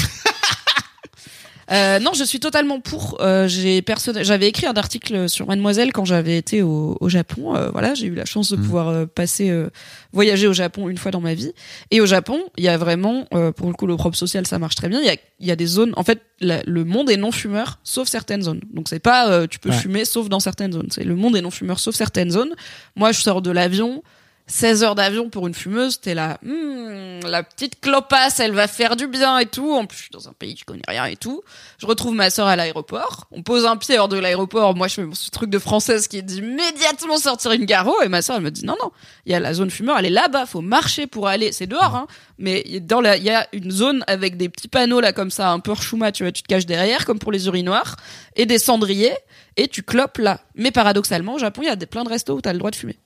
Euh, 1.71 1.99
non, 1.99 2.13
je 2.13 2.23
suis 2.23 2.39
totalement 2.39 2.79
pour. 2.79 3.17
Euh, 3.21 3.47
j'ai 3.47 3.81
personne... 3.83 4.23
J'avais 4.23 4.47
écrit 4.47 4.65
un 4.65 4.73
article 4.73 5.29
sur 5.29 5.45
Mademoiselle 5.47 5.91
quand 5.93 6.03
j'avais 6.05 6.35
été 6.37 6.63
au, 6.63 6.97
au 6.99 7.09
Japon. 7.09 7.55
Euh, 7.55 7.69
voilà, 7.69 7.93
j'ai 7.93 8.07
eu 8.07 8.15
la 8.15 8.25
chance 8.25 8.51
de 8.51 8.57
Mhm. 8.57 8.63
pouvoir 8.63 8.87
euh, 8.87 9.05
passer, 9.05 9.49
euh, 9.51 9.69
voyager 10.11 10.47
au 10.47 10.53
Japon 10.53 10.89
une 10.89 10.97
fois 10.97 11.11
dans 11.11 11.21
ma 11.21 11.33
vie. 11.35 11.51
Et 11.91 12.01
au 12.01 12.05
Japon, 12.07 12.39
il 12.57 12.63
y 12.63 12.67
a 12.69 12.77
vraiment, 12.77 13.25
euh, 13.33 13.51
pour 13.51 13.67
le 13.67 13.73
coup, 13.73 13.85
le 13.85 13.95
propre 13.97 14.17
social, 14.17 14.47
ça 14.47 14.57
marche 14.57 14.75
très 14.75 14.89
bien. 14.89 14.99
Il 14.99 15.05
y 15.05 15.09
a, 15.11 15.15
y 15.41 15.51
a 15.51 15.55
des 15.55 15.67
zones. 15.67 15.93
En 15.95 16.03
fait, 16.03 16.21
la- 16.39 16.63
le 16.65 16.85
monde 16.85 17.09
est 17.11 17.17
non 17.17 17.31
fumeur, 17.31 17.79
sauf 17.83 18.07
certaines 18.07 18.41
zones. 18.41 18.61
Donc 18.73 18.89
c'est 18.89 18.99
pas, 18.99 19.29
euh, 19.29 19.45
tu 19.45 19.59
peux 19.59 19.69
Ouais. 19.69 19.75
fumer, 19.77 20.05
sauf 20.05 20.27
dans 20.27 20.39
certaines 20.39 20.71
zones. 20.73 20.87
C'est 20.89 21.03
le 21.03 21.15
monde 21.15 21.35
est 21.37 21.41
non 21.41 21.51
fumeur, 21.51 21.79
sauf 21.79 21.93
certaines 21.95 22.31
zones. 22.31 22.55
Moi, 22.95 23.11
je 23.11 23.21
sors 23.21 23.41
de 23.43 23.51
l'avion. 23.51 24.01
16 24.49 24.83
heures 24.83 24.95
d'avion 24.95 25.29
pour 25.29 25.47
une 25.47 25.53
fumeuse, 25.53 26.01
t'es 26.01 26.15
là, 26.15 26.39
Hmm, 26.41 27.19
la 27.23 27.43
petite 27.43 27.79
clopasse, 27.79 28.39
elle 28.39 28.53
va 28.53 28.67
faire 28.67 28.95
du 28.95 29.07
bien 29.07 29.37
et 29.37 29.45
tout. 29.45 29.71
En 29.73 29.85
plus, 29.85 29.97
je 29.97 30.01
suis 30.03 30.11
dans 30.11 30.27
un 30.27 30.33
pays 30.33 30.55
je 30.57 30.65
connais 30.65 30.81
rien 30.87 31.05
et 31.05 31.15
tout. 31.15 31.43
Je 31.77 31.85
retrouve 31.85 32.13
ma 32.13 32.29
sœur 32.31 32.47
à 32.47 32.55
l'aéroport. 32.55 33.27
On 33.31 33.43
pose 33.43 33.65
un 33.65 33.77
pied 33.77 33.99
hors 33.99 34.07
de 34.07 34.17
l'aéroport. 34.17 34.75
Moi, 34.75 34.87
je 34.87 34.95
fais 34.95 35.05
mon 35.05 35.13
truc 35.31 35.49
de 35.49 35.59
française 35.59 36.07
qui 36.07 36.23
dit 36.23 36.37
immédiatement 36.37 37.17
sortir 37.17 37.51
une 37.51 37.65
garo. 37.65 38.01
Et 38.01 38.07
ma 38.07 38.21
sœur, 38.23 38.37
elle 38.37 38.43
me 38.43 38.51
dit 38.51 38.65
non, 38.65 38.75
non. 38.81 38.91
Il 39.25 39.31
y 39.31 39.35
a 39.35 39.39
la 39.39 39.53
zone 39.53 39.69
fumeur, 39.69 39.97
elle 39.99 40.07
est 40.07 40.09
là-bas. 40.09 40.47
Faut 40.47 40.61
marcher 40.61 41.05
pour 41.05 41.27
aller. 41.27 41.51
C'est 41.51 41.67
dehors, 41.67 41.95
hein. 41.95 42.07
Mais 42.39 42.79
dans 42.81 43.01
la, 43.01 43.17
il 43.17 43.23
y 43.23 43.29
a 43.29 43.47
une 43.53 43.69
zone 43.69 44.03
avec 44.07 44.37
des 44.37 44.49
petits 44.49 44.67
panneaux 44.67 45.01
là 45.01 45.13
comme 45.13 45.29
ça, 45.29 45.51
un 45.51 45.59
peu 45.59 45.75
chouma. 45.75 46.11
Tu 46.11 46.23
vois, 46.23 46.31
tu 46.31 46.41
te 46.41 46.47
caches 46.47 46.65
derrière, 46.65 47.05
comme 47.05 47.19
pour 47.19 47.31
les 47.31 47.45
urinoirs, 47.45 47.97
et 48.35 48.45
des 48.45 48.57
cendriers. 48.57 49.15
Et 49.57 49.67
tu 49.67 49.83
clopes 49.83 50.17
là. 50.17 50.41
Mais 50.55 50.71
paradoxalement, 50.71 51.35
au 51.35 51.39
Japon, 51.39 51.61
il 51.63 51.67
y 51.67 51.71
a 51.71 51.75
des, 51.75 51.85
plein 51.85 52.03
de 52.03 52.09
restos 52.09 52.35
où 52.37 52.41
t'as 52.41 52.53
le 52.53 52.59
droit 52.59 52.71
de 52.71 52.75
fumer. 52.75 52.97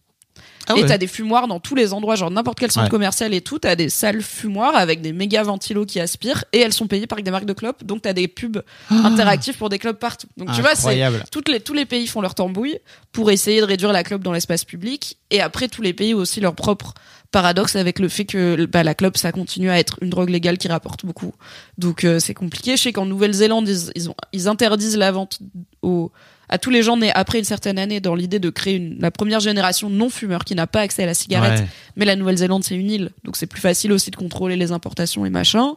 Ah 0.68 0.74
et 0.78 0.82
ouais. 0.82 0.88
t'as 0.88 0.98
des 0.98 1.08
fumoirs 1.08 1.48
dans 1.48 1.60
tous 1.60 1.76
les 1.76 1.92
endroits, 1.92 2.16
genre 2.16 2.32
n'importe 2.32 2.58
quel 2.60 2.72
centre 2.72 2.86
Ouais. 2.86 2.90
commercial 2.90 3.34
et 3.34 3.42
tout. 3.42 3.60
T'as 3.60 3.76
des 3.76 3.90
salles 3.90 4.22
fumoirs 4.22 4.76
avec 4.78 5.02
des 5.02 5.12
méga 5.12 5.44
ventilos 5.44 5.86
qui 5.86 6.00
aspirent 6.00 6.46
et 6.54 6.60
elles 6.60 6.72
sont 6.74 6.88
payées 6.88 7.06
par 7.08 7.22
des 7.22 7.32
marques 7.32 7.46
de 7.46 7.54
clopes. 7.54 7.84
Donc 7.84 8.04
t'as 8.04 8.14
des 8.14 8.28
pubs 8.30 8.62
interactifs 8.90 9.58
pour 9.58 9.70
des 9.70 9.80
clopes 9.80 10.00
partout. 10.00 10.28
Donc 10.38 10.52
tu 10.54 10.62
vois, 10.62 10.76
c'est 10.76 11.04
toutes 11.32 11.50
les, 11.50 11.60
tous 11.60 11.74
les 11.74 11.86
pays 11.86 12.08
font 12.08 12.22
leur 12.22 12.36
tambouille 12.36 12.78
pour 13.12 13.30
essayer 13.32 13.60
de 13.60 13.66
réduire 13.66 13.92
la 13.92 14.04
clope 14.04 14.22
dans 14.24 14.32
l'espace 14.34 14.64
public. 14.64 15.18
Et 15.32 15.42
après, 15.42 15.68
tous 15.68 15.82
les 15.82 15.94
pays 15.94 16.14
ont 16.14 16.20
aussi 16.20 16.40
leur 16.40 16.56
propre 16.56 16.94
paradoxe 17.34 17.76
avec 17.76 18.00
le 18.00 18.08
fait 18.08 18.24
que 18.24 18.66
bah, 18.66 18.84
la 18.84 18.96
clope, 18.96 19.18
ça 19.18 19.34
continue 19.34 19.70
à 19.70 19.78
être 19.78 19.98
une 20.02 20.10
drogue 20.10 20.30
légale 20.30 20.58
qui 20.58 20.70
rapporte 20.70 21.06
beaucoup. 21.06 21.34
Donc 21.78 22.06
euh, 22.06 22.20
c'est 22.20 22.34
compliqué. 22.34 22.78
Je 22.78 22.84
sais 22.84 22.94
qu'en 22.94 23.06
Nouvelle-Zélande, 23.06 23.68
ils, 23.68 23.92
ils, 23.96 24.10
ont, 24.10 24.16
ils 24.32 24.48
interdisent 24.48 24.96
la 24.96 25.12
vente 25.12 25.40
aux, 25.82 26.12
à 26.48 26.58
tous 26.58 26.70
les 26.70 26.84
gens 26.84 26.96
nés 26.96 27.12
après 27.14 27.40
une 27.40 27.46
certaine 27.46 27.80
année 27.80 28.00
dans 28.00 28.16
l'idée 28.16 28.40
de 28.40 28.50
créer 28.50 28.76
une, 28.76 29.00
la 29.00 29.12
première 29.12 29.40
génération 29.40 29.90
non-fumeur 29.90 30.46
qui 30.46 30.56
n'a 30.56 30.68
pas 30.68 30.82
accès 30.82 31.04
à 31.04 31.06
la 31.08 31.16
cigarette. 31.16 31.60
Ouais. 31.60 31.68
Mais 31.98 32.06
la 32.06 32.16
Nouvelle-Zélande, 32.16 32.64
c'est 32.64 32.76
une 32.76 32.90
île, 32.90 33.10
donc 33.24 33.36
c'est 33.36 33.48
plus 33.48 33.62
facile 33.62 33.92
aussi 33.92 34.12
de 34.12 34.16
contrôler 34.16 34.56
les 34.56 34.72
importations 34.72 35.26
et 35.26 35.30
machin. 35.30 35.74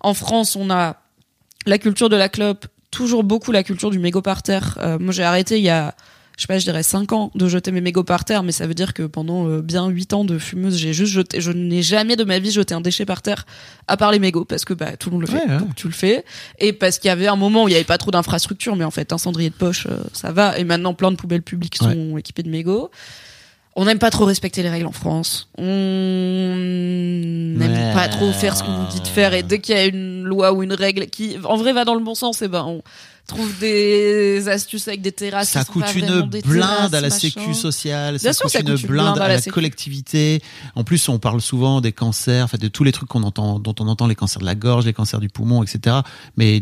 En 0.00 0.14
France, 0.14 0.56
on 0.56 0.68
a 0.68 0.96
la 1.64 1.78
culture 1.78 2.08
de 2.08 2.16
la 2.16 2.28
clope, 2.28 2.66
toujours 2.90 3.24
beaucoup 3.24 3.52
la 3.52 3.62
culture 3.62 3.90
du 3.90 3.98
mégot 3.98 4.22
par 4.22 4.42
terre. 4.42 4.78
Euh, 4.82 4.98
moi, 4.98 5.12
j'ai 5.12 5.22
arrêté 5.22 5.58
il 5.58 5.64
y 5.64 5.70
a, 5.70 5.94
je 6.36 6.42
sais 6.42 6.46
pas, 6.48 6.58
je 6.58 6.64
dirais 6.64 6.82
5 6.82 7.12
ans 7.12 7.30
de 7.34 7.48
jeter 7.48 7.72
mes 7.72 7.80
mégots 7.80 8.04
par 8.04 8.24
terre, 8.26 8.42
mais 8.42 8.52
ça 8.52 8.66
veut 8.66 8.74
dire 8.74 8.92
que 8.92 9.04
pendant 9.04 9.48
euh, 9.48 9.62
bien 9.62 9.88
8 9.88 10.12
ans 10.12 10.24
de 10.24 10.38
fumeuse, 10.38 10.76
j'ai 10.76 10.92
juste 10.92 11.12
jeté, 11.12 11.40
je 11.40 11.50
n'ai 11.50 11.82
jamais 11.82 12.14
de 12.16 12.24
ma 12.24 12.38
vie 12.38 12.50
jeté 12.50 12.74
un 12.74 12.82
déchet 12.82 13.06
par 13.06 13.22
terre, 13.22 13.46
à 13.88 13.96
part 13.96 14.12
les 14.12 14.18
mégots, 14.18 14.44
parce 14.44 14.64
que 14.66 14.74
bah, 14.74 14.96
tout 14.98 15.08
le 15.08 15.14
monde 15.16 15.22
le 15.22 15.28
fait, 15.28 15.44
Ouais, 15.46 15.50
ouais. 15.52 15.58
donc 15.58 15.74
tu 15.74 15.86
le 15.86 15.94
fais. 15.94 16.24
Et 16.58 16.72
parce 16.74 16.98
qu'il 16.98 17.08
y 17.08 17.12
avait 17.12 17.26
un 17.26 17.36
moment 17.36 17.64
où 17.64 17.68
il 17.68 17.72
y 17.72 17.74
avait 17.74 17.84
pas 17.84 17.96
trop 17.98 18.10
d'infrastructures, 18.10 18.76
mais 18.76 18.84
en 18.84 18.90
fait, 18.90 19.12
un 19.14 19.18
cendrier 19.18 19.48
de 19.48 19.54
poche, 19.54 19.86
euh, 19.90 19.96
ça 20.12 20.30
va. 20.30 20.58
Et 20.58 20.64
maintenant, 20.64 20.92
plein 20.92 21.10
de 21.10 21.16
poubelles 21.16 21.42
publiques 21.42 21.76
sont 21.76 22.18
équipées 22.18 22.42
de 22.42 22.50
mégots. 22.50 22.90
On 23.78 23.84
n'aime 23.84 23.98
pas 23.98 24.10
trop 24.10 24.24
respecter 24.24 24.62
les 24.62 24.70
règles 24.70 24.86
en 24.86 24.92
France. 24.92 25.48
On 25.58 25.62
n'aime 27.58 27.92
pas 27.94 28.08
trop 28.08 28.32
faire 28.32 28.56
ce 28.56 28.62
qu'on 28.62 28.72
nous 28.72 28.88
dit 28.88 29.00
de 29.00 29.06
faire. 29.06 29.34
Et 29.34 29.42
dès 29.42 29.58
qu'il 29.58 29.74
y 29.74 29.78
a 29.78 29.84
une 29.84 30.24
loi 30.24 30.52
ou 30.52 30.62
une 30.62 30.72
règle 30.72 31.06
qui, 31.06 31.36
en 31.44 31.56
vrai, 31.56 31.72
va 31.72 31.84
dans 31.84 31.94
le 31.94 32.00
bon 32.02 32.14
sens, 32.14 32.42
et 32.42 32.48
ben, 32.48 32.64
on 32.66 32.82
trouve 33.26 33.58
des 33.58 34.48
astuces 34.48 34.88
avec 34.88 35.02
des 35.02 35.12
terrasses. 35.12 35.50
Ça 35.50 35.64
coûte 35.64 35.84
une 35.94 36.22
blinde 36.22 36.94
à 36.94 37.00
la 37.00 37.10
sécu 37.10 37.54
sociale, 37.54 38.18
ça 38.18 38.32
coûte 38.32 38.54
une 38.54 38.76
blinde, 38.76 39.18
à 39.18 39.28
la 39.28 39.40
collectivité. 39.40 40.40
En 40.74 40.84
plus, 40.84 41.08
on 41.08 41.18
parle 41.18 41.40
souvent 41.40 41.80
des 41.80 41.92
cancers, 41.92 42.48
de 42.58 42.68
tous 42.68 42.84
les 42.84 42.92
trucs 42.92 43.08
qu'on 43.08 43.22
entend, 43.22 43.58
dont 43.58 43.74
on 43.80 43.88
entend 43.88 44.06
les 44.06 44.14
cancers 44.14 44.40
de 44.40 44.46
la 44.46 44.54
gorge, 44.54 44.86
les 44.86 44.92
cancers 44.92 45.20
du 45.20 45.28
poumon, 45.28 45.62
etc. 45.62 45.96
Mais 46.36 46.60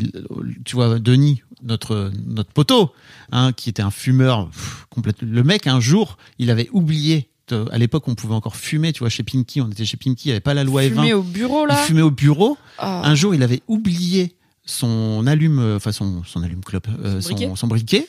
tu 0.65 0.77
vois, 0.77 0.99
Denis, 0.99 1.43
notre 1.63 2.11
notre 2.27 2.51
poteau, 2.51 2.93
hein, 3.33 3.53
qui 3.53 3.71
était 3.71 3.83
un 3.83 3.91
fumeur 3.91 4.49
pff, 4.49 4.87
complètement. 4.91 5.29
Le 5.31 5.43
mec, 5.43 5.67
un 5.67 5.81
jour, 5.81 6.19
il 6.39 6.51
avait 6.51 6.69
oublié. 6.73 7.29
à 7.71 7.79
l'époque, 7.79 8.09
on 8.09 8.15
pouvait 8.15 8.35
encore 8.35 8.57
fumer, 8.57 8.93
tu 8.93 9.01
vois, 9.01 9.11
chez 9.11 9.23
Pinky, 9.23 9.61
on 9.61 9.69
était 9.69 9.85
chez 9.85 9.97
Pinky, 9.99 10.25
il 10.25 10.29
n'y 10.29 10.33
avait 10.33 10.41
pas 10.41 10.55
la 10.55 10.65
loi 10.65 10.83
Fumer 10.83 11.13
E20. 11.13 11.15
au 11.15 11.23
bureau, 11.23 11.65
Il 11.65 11.69
là. 11.69 11.77
fumait 11.77 12.03
au 12.03 12.11
bureau. 12.11 12.57
Ah. 12.79 13.03
Un 13.05 13.15
jour, 13.15 13.35
il 13.35 13.43
avait 13.43 13.63
oublié 13.69 14.35
son 14.65 15.27
allume, 15.27 15.59
euh, 15.59 15.77
enfin 15.77 15.93
son, 15.93 16.23
son 16.25 16.43
allume 16.43 16.63
clope, 16.65 16.89
euh, 17.05 17.21
Son 17.21 17.31
briquet 17.31 17.47
son, 17.49 17.57
son 17.57 17.67
briquet. 17.67 18.07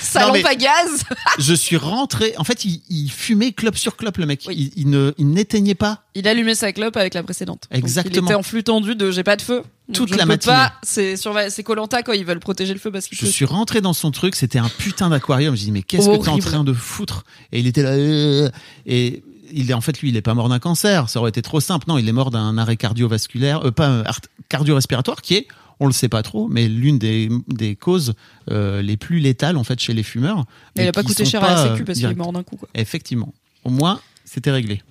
Sa 0.00 0.26
lampe 0.26 0.44
à 0.44 0.54
gaz. 0.56 1.04
je 1.38 1.54
suis 1.54 1.76
rentré. 1.76 2.34
En 2.36 2.42
fait, 2.44 2.64
il, 2.64 2.82
il 2.90 3.08
fumait 3.10 3.52
clope 3.52 3.76
sur 3.76 3.96
clope, 3.96 4.16
le 4.16 4.26
mec. 4.26 4.44
Oui. 4.48 4.72
Il, 4.74 4.82
il 4.82 4.90
ne, 4.90 5.12
il 5.18 5.28
n'éteignait 5.30 5.74
pas. 5.76 6.02
Il 6.16 6.26
allumait 6.26 6.54
sa 6.56 6.72
clope 6.72 6.96
avec 6.96 7.14
la 7.14 7.22
précédente. 7.22 7.68
Donc, 7.70 7.78
Exactement. 7.78 8.14
il 8.14 8.24
était 8.24 8.34
en 8.34 8.42
flux 8.42 8.64
tendu 8.64 8.96
de 8.96 9.10
j'ai 9.12 9.22
pas 9.22 9.36
de 9.36 9.42
feu. 9.42 9.62
Toute 9.92 10.08
je 10.08 10.14
ne 10.14 10.18
la 10.18 10.24
peux 10.24 10.28
matinée. 10.30 10.52
pas. 10.54 10.72
C'est 10.82 11.16
sur 11.16 11.38
c'est 11.48 11.62
Colanta 11.62 12.02
quand 12.02 12.12
ils 12.12 12.24
veulent 12.24 12.40
protéger 12.40 12.72
le 12.72 12.80
feu 12.80 12.90
parce 12.90 13.06
qu'il 13.06 13.16
Je 13.18 13.26
suis 13.26 13.44
rentré 13.44 13.80
dans 13.80 13.92
son 13.92 14.10
truc. 14.10 14.34
C'était 14.34 14.58
un 14.58 14.68
putain 14.68 15.10
d'aquarium. 15.10 15.54
Je 15.54 15.60
dis 15.62 15.70
mais 15.72 15.82
qu'est-ce 15.82 16.08
que 16.08 16.16
t'es 16.16 16.28
en 16.28 16.38
train 16.38 16.64
de 16.64 16.72
foutre? 16.72 17.24
Et 17.52 17.60
il 17.60 17.66
était 17.68 17.82
là. 17.82 17.90
euh, 17.90 18.50
et 18.86 19.22
il 19.52 19.70
est 19.70 19.74
en 19.74 19.80
fait 19.80 20.00
lui, 20.00 20.10
il 20.10 20.16
est 20.16 20.22
pas 20.22 20.34
mort 20.34 20.48
d'un 20.48 20.58
cancer. 20.58 21.08
Ça 21.08 21.20
aurait 21.20 21.30
été 21.30 21.42
trop 21.42 21.60
simple. 21.60 21.86
Non, 21.88 21.98
il 21.98 22.08
est 22.08 22.12
mort 22.12 22.30
d'un 22.30 22.58
arrêt 22.58 22.76
cardiovasculaire, 22.76 23.66
euh, 23.66 23.70
pas 23.70 24.02
cardio-respiratoire, 24.48 25.22
qui 25.22 25.34
est 25.34 25.46
on 25.78 25.86
le 25.86 25.92
sait 25.92 26.08
pas 26.08 26.22
trop, 26.22 26.48
mais 26.48 26.68
l'une 26.68 26.98
des, 26.98 27.28
des 27.48 27.76
causes 27.76 28.14
euh, 28.50 28.80
les 28.80 28.96
plus 28.96 29.18
létales 29.18 29.58
en 29.58 29.64
fait 29.64 29.78
chez 29.78 29.92
les 29.92 30.02
fumeurs. 30.02 30.46
Mais 30.74 30.84
il 30.84 30.88
a 30.88 30.92
pas 30.92 31.02
coûté 31.02 31.24
cher 31.26 31.44
à 31.44 31.50
la 31.50 31.60
euh, 31.60 31.70
sécu 31.72 31.84
parce 31.84 31.98
qu'il 31.98 32.08
est 32.08 32.14
mort 32.14 32.32
d'un 32.32 32.42
coup. 32.42 32.56
Quoi. 32.56 32.68
Effectivement. 32.74 33.34
Au 33.64 33.70
moins, 33.70 34.00
c'était 34.24 34.50
réglé. 34.50 34.82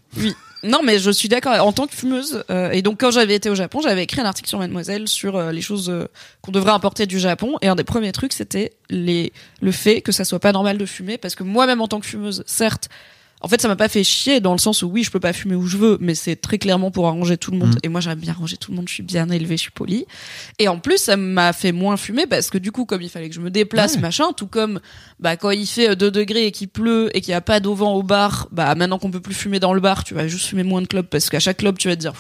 Non, 0.66 0.82
mais 0.84 0.98
je 0.98 1.12
suis 1.12 1.30
d'accord. 1.30 1.54
En 1.66 1.72
tant 1.72 1.86
que 1.86 1.94
fumeuse, 1.94 2.44
euh, 2.50 2.72
et 2.72 2.82
donc 2.82 3.00
quand 3.00 3.12
j'avais 3.12 3.36
été 3.36 3.50
au 3.50 3.56
Japon, 3.56 3.82
j'avais 3.82 4.04
écrit 4.04 4.22
un 4.22 4.26
article 4.26 4.50
sur 4.50 4.58
Mademoiselle 4.58 5.08
sur 5.08 5.36
euh, 5.36 5.52
les 5.52 5.62
choses 5.62 5.90
euh, 5.90 6.08
qu'on 6.42 6.52
devrait 6.52 6.72
importer 6.72 7.06
du 7.06 7.20
Japon. 7.20 7.58
Et 7.62 7.68
un 7.68 7.76
des 7.76 7.84
premiers 7.84 8.12
trucs, 8.12 8.34
c'était 8.34 8.74
les 8.90 9.32
le 9.62 9.72
fait 9.72 10.02
que 10.02 10.12
ça 10.12 10.26
soit 10.26 10.40
pas 10.40 10.52
normal 10.52 10.78
de 10.78 10.86
fumer, 10.86 11.18
parce 11.18 11.36
que 11.36 11.44
moi-même 11.44 11.82
en 11.82 11.88
tant 11.88 12.00
que 12.00 12.08
fumeuse, 12.08 12.44
certes. 12.48 12.90
En 13.42 13.48
fait, 13.48 13.62
ça 13.62 13.68
m'a 13.68 13.76
pas 13.76 13.90
fait 13.90 14.04
chier 14.04 14.40
dans 14.40 14.54
le 14.54 14.58
sens 14.58 14.82
où 14.82 14.88
oui, 14.88 15.04
je 15.04 15.12
peux 15.12 15.20
pas 15.20 15.34
fumer 15.34 15.56
où 15.56 15.68
je 15.68 15.78
veux, 15.78 15.98
mais 16.02 16.16
c'est 16.16 16.36
très 16.36 16.58
clairement 16.58 16.90
pour 16.90 17.08
arranger 17.08 17.38
tout 17.38 17.52
le 17.52 17.58
monde. 17.58 17.76
Mm. 17.76 17.80
Et 17.84 17.90
moi, 17.90 18.02
j'aime 18.02 18.18
bien 18.18 18.32
arranger 18.34 18.58
tout 18.58 18.72
le 18.72 18.78
monde. 18.78 18.88
Je 18.88 18.94
suis 18.94 19.04
bien 19.04 19.30
élevée, 19.30 19.58
je 19.58 19.64
suis 19.64 19.72
polie. 19.72 20.06
Et 20.58 20.68
en 20.68 20.80
plus, 20.80 20.98
ça 20.98 21.16
m'a 21.18 21.54
fait 21.54 21.72
moins 21.72 21.98
fumer 21.98 22.26
parce 22.28 22.50
que 22.50 22.58
du 22.58 22.72
coup, 22.72 22.86
comme 22.86 23.02
il 23.04 23.10
fallait 23.10 23.30
que 23.30 23.36
je 23.36 23.42
me 23.42 23.52
déplace, 23.52 23.96
Ouais. 23.96 24.02
machin, 24.02 24.32
tout 24.36 24.48
comme 24.48 24.80
bah 25.20 25.36
quand 25.38 25.52
il 25.52 25.68
fait 25.68 25.96
2 25.96 26.10
degrés 26.12 26.48
et 26.48 26.52
qu'il 26.52 26.70
pleut 26.70 27.16
et 27.16 27.22
qu'il 27.22 27.32
y 27.32 27.36
a 27.36 27.42
pas 27.42 27.60
d'au 27.60 27.76
vent 27.76 27.94
au 27.94 28.04
bar, 28.04 28.48
bah 28.52 28.74
maintenant 28.74 28.98
qu'on 28.98 29.12
peut 29.12 29.22
plus 29.22 29.36
fumer 29.36 29.60
dans 29.60 29.74
le 29.74 29.82
bar, 29.82 30.04
tu 30.04 30.14
vas 30.16 30.28
juste 30.28 30.48
fumer 30.48 30.64
moins 30.64 30.82
de 30.82 30.88
clopes 30.88 31.10
parce 31.10 31.30
qu'à 31.30 31.40
chaque 31.40 31.58
clope, 31.58 31.78
tu 31.78 31.88
vas 31.88 31.96
te 31.96 32.02
dire 32.02 32.14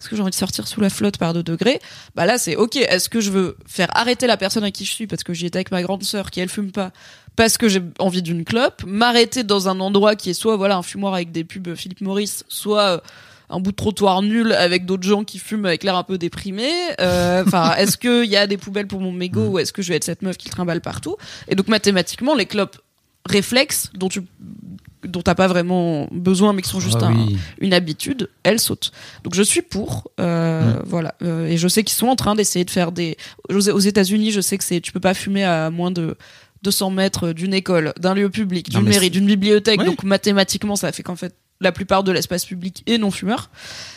Est-ce 0.00 0.08
que 0.08 0.16
j'ai 0.16 0.22
envie 0.22 0.30
de 0.30 0.34
sortir 0.36 0.68
sous 0.68 0.80
la 0.80 0.90
flotte 0.90 1.16
par 1.18 1.32
deux 1.32 1.42
degrés? 1.42 1.80
Bah 2.14 2.26
là, 2.26 2.36
c'est 2.38 2.54
ok. 2.56 2.76
Est-ce 2.76 3.08
que 3.08 3.20
je 3.20 3.30
veux 3.30 3.56
faire 3.66 3.88
arrêter 3.96 4.26
la 4.26 4.36
personne 4.36 4.62
à 4.62 4.70
qui 4.70 4.84
je 4.84 4.92
suis 4.92 5.06
parce 5.06 5.24
que 5.24 5.32
j'y 5.32 5.46
étais 5.46 5.56
avec 5.56 5.70
ma 5.70 5.82
grande 5.82 6.02
sœur 6.04 6.30
qui 6.30 6.40
elle 6.40 6.50
fume 6.50 6.70
pas 6.70 6.92
parce 7.36 7.58
que 7.58 7.68
j'ai 7.68 7.82
envie 7.98 8.22
d'une 8.22 8.44
clope, 8.44 8.82
m'arrêter 8.86 9.42
dans 9.44 9.68
un 9.68 9.80
endroit 9.80 10.14
qui 10.16 10.30
est 10.30 10.34
soit 10.34 10.56
voilà 10.56 10.76
un 10.76 10.82
fumoir 10.82 11.14
avec 11.14 11.32
des 11.32 11.44
pubs 11.44 11.74
Philippe 11.74 12.00
Maurice, 12.00 12.44
soit 12.48 12.82
euh, 12.82 12.98
un 13.50 13.60
bout 13.60 13.72
de 13.72 13.76
trottoir 13.76 14.22
nul 14.22 14.52
avec 14.52 14.86
d'autres 14.86 15.02
gens 15.06 15.22
qui 15.24 15.38
fument 15.38 15.66
avec 15.66 15.84
l'air 15.84 15.96
un 15.96 16.02
peu 16.04 16.16
déprimé. 16.18 16.70
Euh, 17.00 17.42
Enfin, 17.46 17.74
est-ce 17.78 17.96
qu'il 17.98 18.24
y 18.30 18.36
a 18.36 18.46
des 18.46 18.56
poubelles 18.56 18.86
pour 18.86 19.00
mon 19.00 19.12
mégot 19.12 19.48
ou 19.48 19.58
est-ce 19.58 19.72
que 19.72 19.82
je 19.82 19.88
vais 19.90 19.96
être 19.96 20.04
cette 20.04 20.22
meuf 20.22 20.36
qui 20.36 20.48
trimballe 20.48 20.80
partout? 20.80 21.16
Et 21.48 21.54
donc 21.54 21.68
mathématiquement, 21.68 22.34
les 22.34 22.46
clopes 22.46 22.78
réflexes 23.26 23.90
dont 23.94 24.08
tu 24.08 24.22
dont 25.04 25.20
t'as 25.20 25.34
pas 25.34 25.48
vraiment 25.48 26.08
besoin 26.12 26.54
mais 26.54 26.62
qui 26.62 26.70
sont 26.70 26.80
juste 26.80 26.96
Ah 27.02 27.06
un- 27.08 27.26
oui. 27.26 27.36
une 27.58 27.74
habitude, 27.74 28.30
elles 28.42 28.58
sautent. 28.58 28.90
Donc 29.22 29.34
je 29.34 29.42
suis 29.42 29.60
pour, 29.60 30.10
euh, 30.18 30.76
voilà. 30.86 31.14
Euh, 31.22 31.46
et 31.46 31.58
je 31.58 31.68
sais 31.68 31.84
qu'ils 31.84 31.96
sont 31.96 32.06
en 32.06 32.16
train 32.16 32.34
d'essayer 32.34 32.64
de 32.64 32.70
faire 32.70 32.90
des. 32.90 33.18
aux 33.50 33.68
aux 33.68 33.78
États-Unis, 33.80 34.30
je 34.32 34.40
sais 34.40 34.56
que 34.56 34.64
c'est 34.64 34.80
tu 34.80 34.92
peux 34.92 35.00
pas 35.00 35.12
fumer 35.12 35.44
à 35.44 35.68
moins 35.70 35.90
de 35.90 36.16
200 36.64 36.90
mètres 36.90 37.32
d'une 37.32 37.54
école, 37.54 37.92
d'un 38.00 38.14
lieu 38.14 38.30
public, 38.30 38.70
d'une 38.70 38.82
mairie, 38.82 39.10
d'une 39.10 39.26
bibliothèque. 39.26 39.84
Donc 39.84 40.02
mathématiquement, 40.02 40.74
ça 40.74 40.90
fait 40.90 41.02
qu'en 41.02 41.16
fait 41.16 41.34
la 41.60 41.70
plupart 41.70 42.02
de 42.02 42.10
l'espace 42.10 42.44
public 42.44 42.82
est 42.86 42.98
non 42.98 43.10
fumeur. 43.10 43.50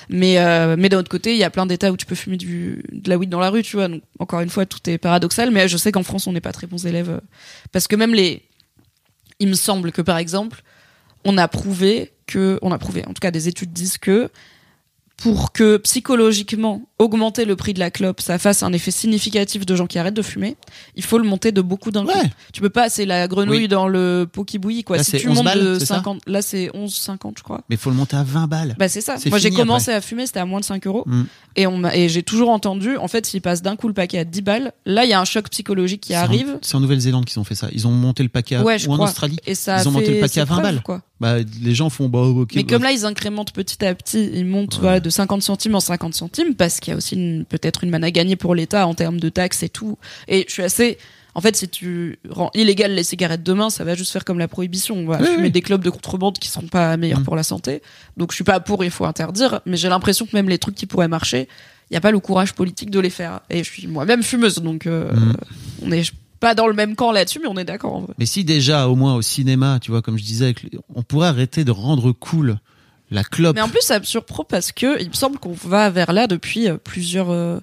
Mais 0.09 0.38
euh, 0.38 0.75
mais 0.77 0.89
d'un 0.89 1.00
autre 1.00 1.09
côté, 1.09 1.33
il 1.33 1.38
y 1.38 1.43
a 1.43 1.50
plein 1.50 1.65
d'États 1.65 1.91
où 1.91 1.97
tu 1.97 2.05
peux 2.05 2.15
fumer 2.15 2.38
du 2.38 2.83
de 2.91 3.09
la 3.09 3.17
weed 3.17 3.29
dans 3.29 3.39
la 3.39 3.50
rue, 3.50 3.63
tu 3.63 3.77
vois. 3.77 3.88
Donc 3.88 4.03
encore 4.19 4.41
une 4.41 4.50
fois, 4.50 4.65
tout 4.65 4.88
est 4.89 4.97
paradoxal. 4.97 5.50
Mais 5.50 5.67
je 5.67 5.77
sais 5.77 5.91
qu'en 5.91 6.03
France, 6.03 6.27
on 6.27 6.33
n'est 6.33 6.41
pas 6.41 6.53
très 6.53 6.67
bons 6.67 6.86
élèves 6.86 7.09
euh, 7.09 7.19
parce 7.71 7.88
que 7.88 7.95
même 7.95 8.13
les 8.13 8.43
il 9.39 9.47
me 9.47 9.55
semble 9.55 9.91
que 9.91 10.01
par 10.01 10.17
exemple, 10.17 10.63
on 11.25 11.38
a 11.38 11.47
prouvé 11.47 12.13
que, 12.25 12.59
on 12.62 12.71
a 12.71 12.77
prouvé, 12.77 13.05
en 13.05 13.13
tout 13.13 13.21
cas 13.21 13.31
des 13.31 13.47
études 13.47 13.71
disent 13.71 13.97
que 13.97 14.29
pour 15.15 15.51
que 15.51 15.77
psychologiquement 15.77 16.87
augmenter 17.00 17.46
le 17.46 17.56
prix 17.56 17.74
de 17.74 17.80
la 17.80 17.92
clope, 17.92 18.22
ça 18.22 18.39
fasse 18.39 18.63
un 18.63 18.74
effet 18.74 18.89
significatif 18.92 19.66
de 19.66 19.75
gens 19.75 19.86
qui 19.86 20.00
arrêtent 20.00 20.16
de 20.16 20.22
fumer, 20.24 20.56
il 20.96 21.04
faut 21.04 21.18
le 21.20 21.24
monter 21.24 21.51
de 21.51 21.62
beaucoup 21.62 21.92
d'un 21.92 22.04
coup. 22.06 22.10
Ouais. 22.12 22.32
Tu 22.54 22.62
peux 22.62 22.70
pas, 22.72 22.89
c'est 22.89 23.06
la 23.06 23.27
grenouille 23.27 23.58
Oui. 23.63 23.68
dans 23.68 23.88
le 23.88 24.27
pot 24.32 24.44
qui 24.44 24.58
bouillit 24.58 24.84
quoi. 24.84 24.98
Là, 24.98 25.04
si 25.04 25.12
tu 25.18 25.30
11 25.30 25.36
montes 25.36 25.46
balles, 25.46 25.60
de 25.63 25.80
c'est 25.80 25.86
ça 25.86 25.96
50, 25.96 26.22
là 26.25 26.42
c'est 26.42 26.72
11 26.74 26.94
50 26.96 27.36
je 27.38 27.44
crois. 27.44 27.62
Mais 27.70 27.77
faut 27.77 27.89
le 27.92 27.96
monter 27.96 28.16
à 28.18 28.24
20 28.24 28.48
balles. 28.48 28.75
Bah 28.80 28.89
c'est 28.89 29.01
ça. 29.01 29.16
Moi 29.27 29.38
j'ai 29.38 29.51
commencé 29.51 29.92
à 29.92 30.01
fumer, 30.01 30.25
c'était 30.25 30.39
à 30.39 30.46
moins 30.46 30.60
de 30.60 30.66
5 30.66 30.88
euros. 30.88 31.04
Mm. 31.06 31.24
Et, 31.56 31.68
on 31.68 31.77
m'a- 31.77 31.96
et 31.96 32.08
j'ai 32.10 32.22
toujours 32.24 32.50
entendu, 32.50 32.98
en 32.98 33.08
fait, 33.08 33.25
s'il 33.25 33.42
passe 33.42 33.62
d'un 33.62 33.75
coup 33.75 33.88
le 33.88 33.94
paquet 33.94 34.20
à 34.20 34.24
10 34.25 34.42
balles, 34.42 34.74
là 34.86 35.06
il 35.06 35.10
y 35.10 35.13
a 35.13 35.20
un 35.20 35.25
choc 35.25 35.50
psychologique 35.50 36.01
qui 36.01 36.16
en- 36.16 36.22
arrive. 36.22 36.58
C'est 36.62 36.75
en 36.75 36.80
Nouvelle-Zélande 36.80 37.25
qu'ils 37.25 37.39
ont 37.39 37.44
fait 37.44 37.56
ça. 37.56 37.68
Ils 37.74 37.88
ont 37.88 37.92
monté 37.92 38.24
le 38.24 38.30
paquet 38.30 38.56
à, 38.56 38.63
Ouais, 38.63 38.77
ou 38.88 38.94
en. 38.94 39.04
Australie. 39.04 39.38
Et 39.46 39.54
ça 39.56 39.82
Ils 39.82 39.88
ont 39.88 39.92
monté 39.92 40.13
le 40.16 40.20
paquet 40.20 40.42
à 40.42 40.46
20 40.46 40.56
preuves, 40.56 40.63
balles. 40.63 40.82
Quoi. 40.84 41.01
Bah, 41.20 41.38
les 41.63 41.74
gens 41.74 41.89
font 41.89 42.10
bah 42.10 42.20
ok. 42.20 42.51
Mais 42.56 42.63
bah, 42.63 42.70
comme 42.74 42.84
là, 42.84 42.92
ils 42.92 43.06
incrémentent 43.06 43.51
petit 43.51 43.84
à 43.84 43.94
petit, 43.96 44.30
ils 44.34 44.46
montent 44.46 44.77
voilà, 44.80 45.00
de 45.00 45.10
50 45.10 45.42
centimes 45.42 45.74
en 45.75 45.80
50 45.80 46.13
centimes 46.13 46.54
parce 46.56 46.80
qu'il 46.88 46.91
y 46.91 46.96
a 46.96 46.98
aussi 46.98 47.44
peut-être 47.50 47.84
une 47.84 47.89
manne 47.89 48.03
à 48.03 48.12
gagner 48.12 48.36
pour 48.36 48.56
l'État 48.56 48.88
en 48.88 48.94
termes 48.94 49.20
de 49.20 49.29
taxes 49.29 49.63
et 49.63 49.70
tout. 49.70 49.98
Et 50.27 50.46
je 50.48 50.53
suis 50.53 50.63
assez. 50.63 50.98
En 51.36 51.41
fait, 51.41 51.56
si 51.56 51.67
tu 51.70 52.17
rends 52.29 52.50
illégal 52.56 52.94
les 52.94 53.03
cigarettes 53.03 53.44
demain, 53.44 53.70
ça 53.70 53.84
va 53.84 53.94
juste 53.94 54.12
faire 54.12 54.25
comme 54.25 54.39
la 54.39 54.48
prohibition. 54.48 54.96
On 54.96 55.06
va 55.06 55.20
Oui, 55.20 55.25
fumer 55.27 55.44
oui. 55.44 55.51
des 55.51 55.62
clubs 55.62 55.84
de 55.84 55.89
contrebande 55.91 56.39
qui 56.39 56.48
seront 56.50 56.67
pas 56.67 56.98
meilleurs 56.98 57.20
Mm. 57.20 57.24
pour 57.25 57.36
la 57.36 57.44
santé. 57.44 57.82
Donc, 58.17 58.32
je 58.32 58.36
suis 58.36 58.44
pas 58.44 58.60
pour, 58.60 58.84
il 58.84 58.89
faut 58.89 59.06
interdire. 59.06 59.60
Mais 59.67 59.77
j'ai 59.77 59.89
l'impression 59.89 60.25
que 60.25 60.32
même 60.36 60.50
les 60.50 60.58
trucs 60.58 60.74
qui 60.75 60.86
pourraient 60.88 61.08
marcher, 61.08 61.48
il 61.89 61.94
n'y 61.94 61.98
a 61.98 62.01
pas 62.01 62.10
le 62.12 62.20
courage 62.20 62.53
politique 62.53 62.89
de 62.89 63.00
les 63.00 63.12
faire. 63.12 63.41
Et 63.51 63.63
je 63.63 63.70
suis 63.72 63.86
moi-même 63.86 64.24
fumeuse, 64.24 64.56
donc 64.60 64.88
euh, 64.88 65.13
Mm. 65.13 65.34
on 65.84 65.91
est 65.91 66.12
pas 66.39 66.56
dans 66.56 66.67
le 66.67 66.74
même 66.74 66.96
camp 66.96 67.12
là-dessus, 67.12 67.39
mais 67.41 67.48
on 67.50 67.58
est 67.58 67.65
d'accord. 67.65 68.08
Mais 68.17 68.25
si 68.25 68.44
déjà, 68.44 68.88
au 68.88 68.96
moins 68.96 69.13
au 69.15 69.22
cinéma, 69.22 69.79
tu 69.82 69.91
vois, 69.91 70.01
comme 70.01 70.17
je 70.17 70.24
disais, 70.24 70.56
on 70.96 71.03
pourrait 71.03 71.27
arrêter 71.27 71.63
de 71.65 71.72
rendre 71.72 72.12
cool 72.13 72.58
la 73.09 73.23
clope. 73.23 73.55
Mais 73.55 73.61
en 73.61 73.69
plus, 73.69 73.81
ça 73.81 73.99
me 73.99 74.03
surprend 74.03 74.43
parce 74.43 74.71
que 74.71 75.01
il 75.01 75.07
me 75.09 75.13
semble 75.13 75.37
qu'on 75.39 75.53
va 75.53 75.89
vers 75.89 76.13
là 76.13 76.27
depuis 76.27 76.67
euh, 76.69 76.77
plusieurs, 76.77 77.29
euh, 77.31 77.59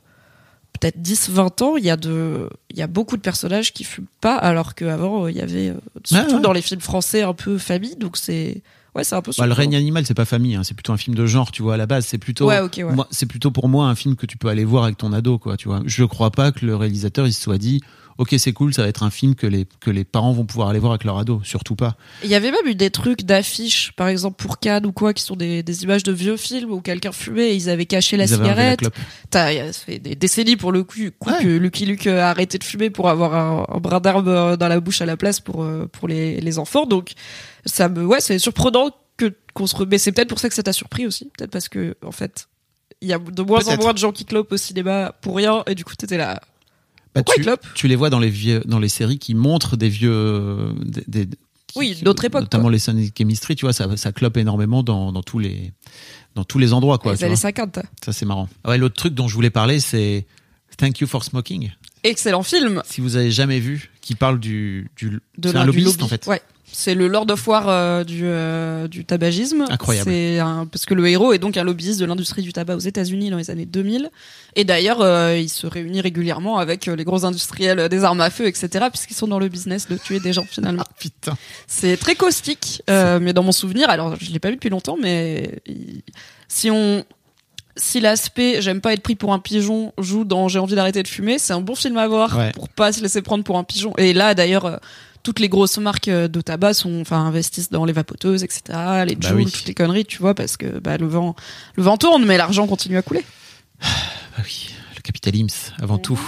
peut-être 0.72 1.00
10, 1.00 1.30
20 1.30 1.62
ans. 1.62 1.76
Il 1.76 1.84
y 1.84 1.90
a 1.90 1.96
de, 1.96 2.48
il 2.70 2.76
y 2.78 2.82
a 2.82 2.86
beaucoup 2.86 3.16
de 3.16 3.22
personnages 3.22 3.72
qui 3.72 3.84
fument 3.84 4.06
pas, 4.20 4.36
alors 4.36 4.74
qu'avant, 4.74 5.24
euh, 5.24 5.30
il 5.30 5.36
y 5.36 5.40
avait, 5.40 5.68
euh, 5.70 5.74
surtout 6.04 6.36
ouais. 6.36 6.40
dans 6.40 6.52
les 6.52 6.62
films 6.62 6.80
français, 6.80 7.22
un 7.22 7.34
peu 7.34 7.58
famille. 7.58 7.96
Donc 7.96 8.16
c'est, 8.16 8.62
ouais, 8.94 9.04
c'est 9.04 9.14
un 9.14 9.22
peu 9.22 9.32
Bah, 9.36 9.46
le 9.46 9.52
règne 9.52 9.76
animal, 9.76 10.06
c'est 10.06 10.14
pas 10.14 10.24
famille, 10.24 10.56
hein, 10.56 10.62
c'est 10.64 10.74
plutôt 10.74 10.92
un 10.92 10.96
film 10.96 11.14
de 11.16 11.26
genre, 11.26 11.52
tu 11.52 11.62
vois, 11.62 11.74
à 11.74 11.76
la 11.76 11.86
base. 11.86 12.06
C'est 12.06 12.18
plutôt, 12.18 12.46
Ouais, 12.46 12.60
ok, 12.60 12.78
ouais. 12.78 13.04
c'est 13.10 13.26
plutôt 13.26 13.50
pour 13.50 13.68
moi 13.68 13.86
un 13.86 13.94
film 13.94 14.16
que 14.16 14.26
tu 14.26 14.36
peux 14.38 14.48
aller 14.48 14.64
voir 14.64 14.84
avec 14.84 14.96
ton 14.96 15.12
ado, 15.12 15.38
quoi, 15.38 15.56
tu 15.56 15.68
vois. 15.68 15.82
Je 15.84 16.04
crois 16.04 16.30
pas 16.30 16.52
que 16.52 16.64
le 16.64 16.74
réalisateur, 16.74 17.26
il 17.26 17.32
se 17.32 17.40
soit 17.42 17.58
dit, 17.58 17.82
ok, 18.18 18.35
c'est 18.38 18.52
cool, 18.52 18.73
ça 18.75 18.83
va 18.83 18.88
être 18.88 19.02
un 19.02 19.11
film 19.11 19.35
que 19.35 19.47
les, 19.47 19.66
que 19.80 19.90
les 19.90 20.04
parents 20.04 20.33
vont 20.33 20.44
pouvoir 20.44 20.68
aller 20.68 20.78
voir 20.78 20.92
avec 20.92 21.04
leur 21.04 21.18
ado, 21.18 21.40
surtout 21.44 21.75
pas. 21.76 21.97
Il 22.23 22.30
y 22.30 22.35
avait 22.35 22.50
même 22.50 22.66
eu 22.66 22.75
des 22.75 22.90
trucs 22.90 23.23
d'affiches, 23.23 23.92
par 23.92 24.09
exemple 24.09 24.37
pour 24.37 24.59
Cannes 24.59 24.87
ou 24.87 24.92
quoi, 24.92 25.12
qui 25.12 25.23
sont 25.23 25.37
des, 25.37 25.62
des 25.62 25.83
images 25.85 26.02
de 26.02 26.12
vieux 26.12 26.37
films 26.37 26.71
où 26.71 26.80
quelqu'un 26.80 27.12
fumait 27.12 27.50
et 27.50 27.54
ils 27.54 27.68
avaient 27.71 27.87
caché 27.87 28.16
la 28.16 28.25
Ils 28.25 28.35
cigarette. 28.35 28.80
T'as, 29.30 29.73
fait 29.73 29.99
des 29.99 30.14
décennies 30.14 30.56
pour 30.56 30.73
le 30.73 30.85
coup, 30.85 30.99
coup 31.18 31.30
Ouais. 31.30 31.42
que 31.42 31.49
Lucky 31.49 31.87
Luke 31.87 32.06
a 32.06 32.30
arrêté 32.30 32.59
de 32.59 32.64
fumer 32.64 32.90
pour 32.90 33.09
avoir 33.09 33.35
un, 33.35 33.66
un 33.68 33.78
brin 33.80 34.00
d'herbe 34.00 34.28
euh, 34.28 34.56
dans 34.56 34.68
la 34.68 34.80
bouche 34.80 35.00
à 35.00 35.06
la 35.06 35.16
place 35.16 35.40
pour 35.40 35.62
euh, 35.64 35.88
pour 35.90 36.09
les, 36.09 36.40
les 36.40 36.59
enfants. 36.59 36.87
Donc 36.87 37.12
ça 37.64 37.88
me, 37.88 38.04
ouais, 38.04 38.21
c'est 38.21 38.38
surprenant 38.38 38.90
que 39.16 39.33
qu'on 39.54 39.66
se 39.66 39.76
remet. 39.76 39.99
C'est 39.99 40.12
peut-être 40.12 40.28
pour 40.28 40.38
ça 40.38 40.49
que 40.49 40.54
ça 40.54 40.62
t'a 40.62 40.73
surpris 40.73 41.06
aussi, 41.06 41.30
peut-être 41.37 41.50
parce 41.50 41.68
que 41.68 41.97
en 42.04 42.12
fait 42.12 42.49
il 43.00 43.09
y 43.09 43.12
a 43.12 43.18
de 43.18 43.42
moins 43.42 43.66
en 43.68 43.76
moins 43.76 43.92
de 43.92 43.99
gens 43.99 44.12
qui 44.12 44.25
clopent 44.25 44.52
au 44.52 44.56
cinéma 44.56 45.14
pour 45.21 45.37
rien 45.37 45.62
et 45.66 45.75
du 45.75 45.85
coup 45.85 45.94
t'étais 45.94 46.16
là. 46.16 46.40
Bah, 47.14 47.23
tu, 47.75 47.88
les 47.88 47.97
vois 47.97 48.11
dans 48.11 48.18
les 48.18 48.30
vieux, 48.30 48.62
dans 48.66 48.78
les 48.78 48.88
séries 48.88 49.18
qui 49.18 49.35
montrent 49.35 49.76
des 49.76 49.88
vieux, 49.88 50.73
des, 50.85 51.04
des- 51.06 51.37
qui- 51.68 51.78
Oui, 51.78 51.97
d'autres 52.02 52.25
époques, 52.25 52.42
notamment 52.42 52.68
les 52.68 52.78
Sonic 52.78 53.14
Chemistry, 53.16 53.54
tu 53.56 53.64
vois, 53.66 53.73
ça, 53.73 53.97
ça 53.97 54.12
clope 54.12 54.37
énormément 54.37 54.83
dans, 54.83 55.12
dans 55.12 55.23
tous 55.23 55.38
les, 55.38 55.73
dans 56.35 56.44
tous 56.44 56.59
les 56.59 56.73
endroits, 56.73 56.99
quoi. 56.99 57.12
les 57.12 57.23
années 57.25 57.35
vois. 57.35 57.40
50. 57.40 57.78
Ça, 58.04 58.12
c'est 58.12 58.26
marrant. 58.26 58.49
Ouais, 58.66 58.78
l'autre 58.78 58.97
truc 58.97 59.14
dont 59.14 59.28
je 59.28 59.35
voulais 59.35 59.50
parler, 59.50 59.78
c'est 59.80 60.26
Thank 60.76 60.99
You 61.00 61.06
for 61.06 61.23
Smoking. 61.25 61.71
Excellent 62.04 62.42
film. 62.42 62.82
Si 62.84 63.00
vous 63.00 63.16
avez 63.16 63.30
jamais 63.30 63.58
vu, 63.58 63.90
qui 64.00 64.14
parle 64.14 64.38
du, 64.38 64.90
du 64.96 65.20
de 65.38 65.49
c'est 65.49 65.56
un 65.56 65.64
lobbyiste 65.64 66.00
lobby. 66.00 66.04
en 66.04 66.08
fait. 66.08 66.26
Ouais. 66.26 66.42
C'est 66.75 66.96
le 66.96 67.06
Lord 67.06 67.26
of 67.30 67.46
War 67.46 67.68
euh, 67.68 68.02
du, 68.02 68.23
euh, 68.25 68.88
du 68.88 69.04
tabagisme. 69.04 69.64
Incroyable. 69.70 70.11
C'est 70.11 70.38
parce 70.73 70.87
que 70.87 70.94
le 70.94 71.06
héros 71.08 71.32
est 71.32 71.38
donc 71.38 71.56
un 71.56 71.62
lobbyiste 71.62 72.00
de 72.00 72.04
l'industrie 72.04 72.42
du 72.42 72.52
tabac 72.52 72.75
aux 72.75 72.80
États-Unis 72.80 73.30
dans 73.30 73.37
les 73.37 73.50
années 73.50 73.64
2000. 73.64 74.11
Et 74.56 74.64
d'ailleurs, 74.64 75.00
euh, 75.00 75.38
il 75.38 75.49
se 75.49 75.68
réunit 75.68 76.00
régulièrement 76.00 76.58
avec 76.58 76.87
les 76.87 77.04
gros 77.04 77.25
industriels 77.25 77.88
des 77.88 78.02
armes 78.02 78.20
à 78.20 78.28
feu, 78.28 78.46
etc., 78.46 78.87
puisqu'ils 78.90 79.14
sont 79.14 79.28
dans 79.28 79.38
le 79.38 79.49
business 79.49 79.88
de 79.88 79.96
tuer 79.96 80.18
des 80.18 80.32
gens 80.32 80.44
finalement. 80.44 80.82
Ah 80.84 80.92
putain. 80.99 81.37
C'est 81.68 81.96
très 81.96 82.16
caustique, 82.16 82.82
mais 82.88 83.32
dans 83.32 83.44
mon 83.44 83.52
souvenir, 83.52 83.88
alors 83.88 84.16
je 84.20 84.32
l'ai 84.32 84.40
pas 84.40 84.49
vu 84.49 84.56
depuis 84.56 84.70
longtemps, 84.70 84.99
mais 85.00 85.62
si 86.49 86.70
on 86.70 87.04
si 87.76 88.00
l'aspect 88.00 88.62
j'aime 88.62 88.81
pas 88.81 88.93
être 88.93 89.02
pris 89.02 89.14
pour 89.16 89.33
un 89.33 89.38
pigeon 89.38 89.93
joue 89.99 90.25
dans 90.25 90.49
j'ai 90.49 90.59
envie 90.59 90.75
d'arrêter 90.76 91.02
de 91.02 91.09
fumer, 91.09 91.38
c'est 91.38 91.52
un 91.52 91.61
bon 91.61 91.75
film 91.75 91.97
à 91.99 92.07
voir 92.09 92.37
Ouais. 92.37 92.52
pour 92.52 92.69
pas 92.69 92.93
se 92.93 93.00
laisser 93.02 93.21
prendre 93.23 93.43
pour 93.45 93.59
un 93.59 93.64
pigeon. 93.64 93.93
Et 93.99 94.12
là 94.12 94.35
d'ailleurs 94.35 94.64
euh, 94.66 94.76
toutes 95.23 95.40
les 95.40 95.49
grosses 95.49 95.78
marques 95.78 96.09
euh, 96.09 96.28
de 96.28 96.40
tabac 96.40 96.75
sont 96.75 97.00
enfin 97.00 97.25
investissent 97.26 97.71
dans 97.71 97.85
les 97.85 97.93
vapoteuses 97.93 98.45
etc 98.45 99.04
les 99.07 99.16
Bah 99.16 99.31
oui. 99.35 99.47
toutes 99.47 99.66
les 99.66 99.75
conneries 99.75 100.04
tu 100.04 100.19
vois 100.19 100.35
parce 100.35 100.57
que 100.57 100.78
bah, 100.78 100.97
le 100.99 101.07
vent 101.07 101.35
le 101.76 101.83
vent 101.83 101.97
tourne 101.97 102.25
mais 102.25 102.37
l'argent 102.37 102.66
continue 102.66 102.97
à 102.99 103.02
couler 103.02 103.25
Bah 103.81 103.87
oui, 104.45 104.69
le 104.97 105.00
capitalisme 105.00 105.73
avant 105.83 105.99
tout. 105.99 106.21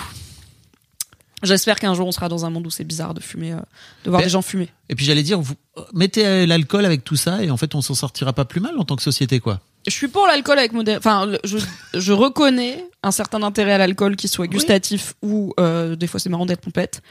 j'espère 1.43 1.79
qu'un 1.79 1.95
jour 1.95 2.07
on 2.09 2.13
sera 2.13 2.29
dans 2.29 2.45
un 2.47 2.51
monde 2.51 2.67
où 2.67 2.71
c'est 2.71 2.85
bizarre 2.85 3.15
de 3.15 3.21
fumer 3.21 3.53
euh, 3.53 3.59
de 4.05 4.11
voir 4.11 4.21
Mais- 4.21 4.27
des 4.27 4.31
gens 4.31 4.43
fumer 4.43 4.69
Et 4.89 4.95
puis 4.95 5.05
j'allais 5.05 5.23
dire, 5.23 5.41
vous 5.41 5.55
mettez 5.93 6.47
l'alcool 6.47 6.85
avec 6.85 7.05
tout 7.05 7.17
ça 7.17 7.43
et 7.43 7.51
en 7.51 7.57
fait 7.57 7.75
on 7.75 7.83
s'en 7.83 7.95
sortira 7.95 8.33
pas 8.33 8.45
plus 8.45 8.61
mal 8.61 8.79
en 8.79 8.85
tant 8.85 8.97
que 8.97 9.03
société, 9.03 9.41
quoi. 9.41 9.61
Je 9.87 9.93
suis 9.93 10.09
pour 10.09 10.27
l'alcool 10.27 10.59
avec 10.59 10.73
modération. 10.73 10.99
Enfin, 11.11 11.27
le- 11.27 11.39
je, 11.45 11.59
je 11.95 12.13
reconnais 12.13 12.85
un 13.03 13.11
certain 13.11 13.43
intérêt 13.43 13.73
à 13.73 13.79
l'alcool 13.79 14.17
qui 14.17 14.29
soit 14.29 14.47
gustatif 14.47 15.15
ou 15.23 15.53
euh, 15.61 15.97
des 15.97 16.07
fois 16.07 16.19
c'est 16.21 16.29
marrant 16.29 16.47
d'être 16.47 16.61
pompette. 16.61 17.03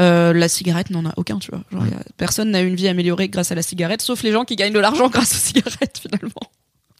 Euh, 0.00 0.32
la 0.32 0.48
cigarette 0.48 0.90
n'en 0.90 1.04
a 1.06 1.12
aucun, 1.16 1.38
tu 1.38 1.50
vois. 1.52 1.62
Genre, 1.70 1.86
y 1.86 1.94
a- 1.94 2.02
personne 2.16 2.50
n'a 2.50 2.62
une 2.62 2.74
vie 2.74 2.88
améliorée 2.88 3.28
grâce 3.28 3.52
à 3.52 3.54
la 3.54 3.62
cigarette, 3.62 4.02
sauf 4.02 4.22
les 4.22 4.32
gens 4.32 4.44
qui 4.44 4.56
gagnent 4.56 4.72
de 4.72 4.80
l'argent 4.80 5.08
grâce 5.10 5.32
aux 5.32 5.38
cigarettes 5.38 5.98
finalement. 6.02 6.50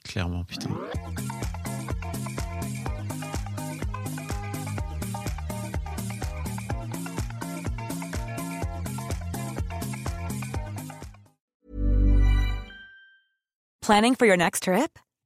Clairement, 0.04 0.44
putain. 0.44 0.68
Planning 13.82 14.14
for 14.14 14.26
your 14.26 14.36
next 14.36 14.62
trip? 14.64 14.98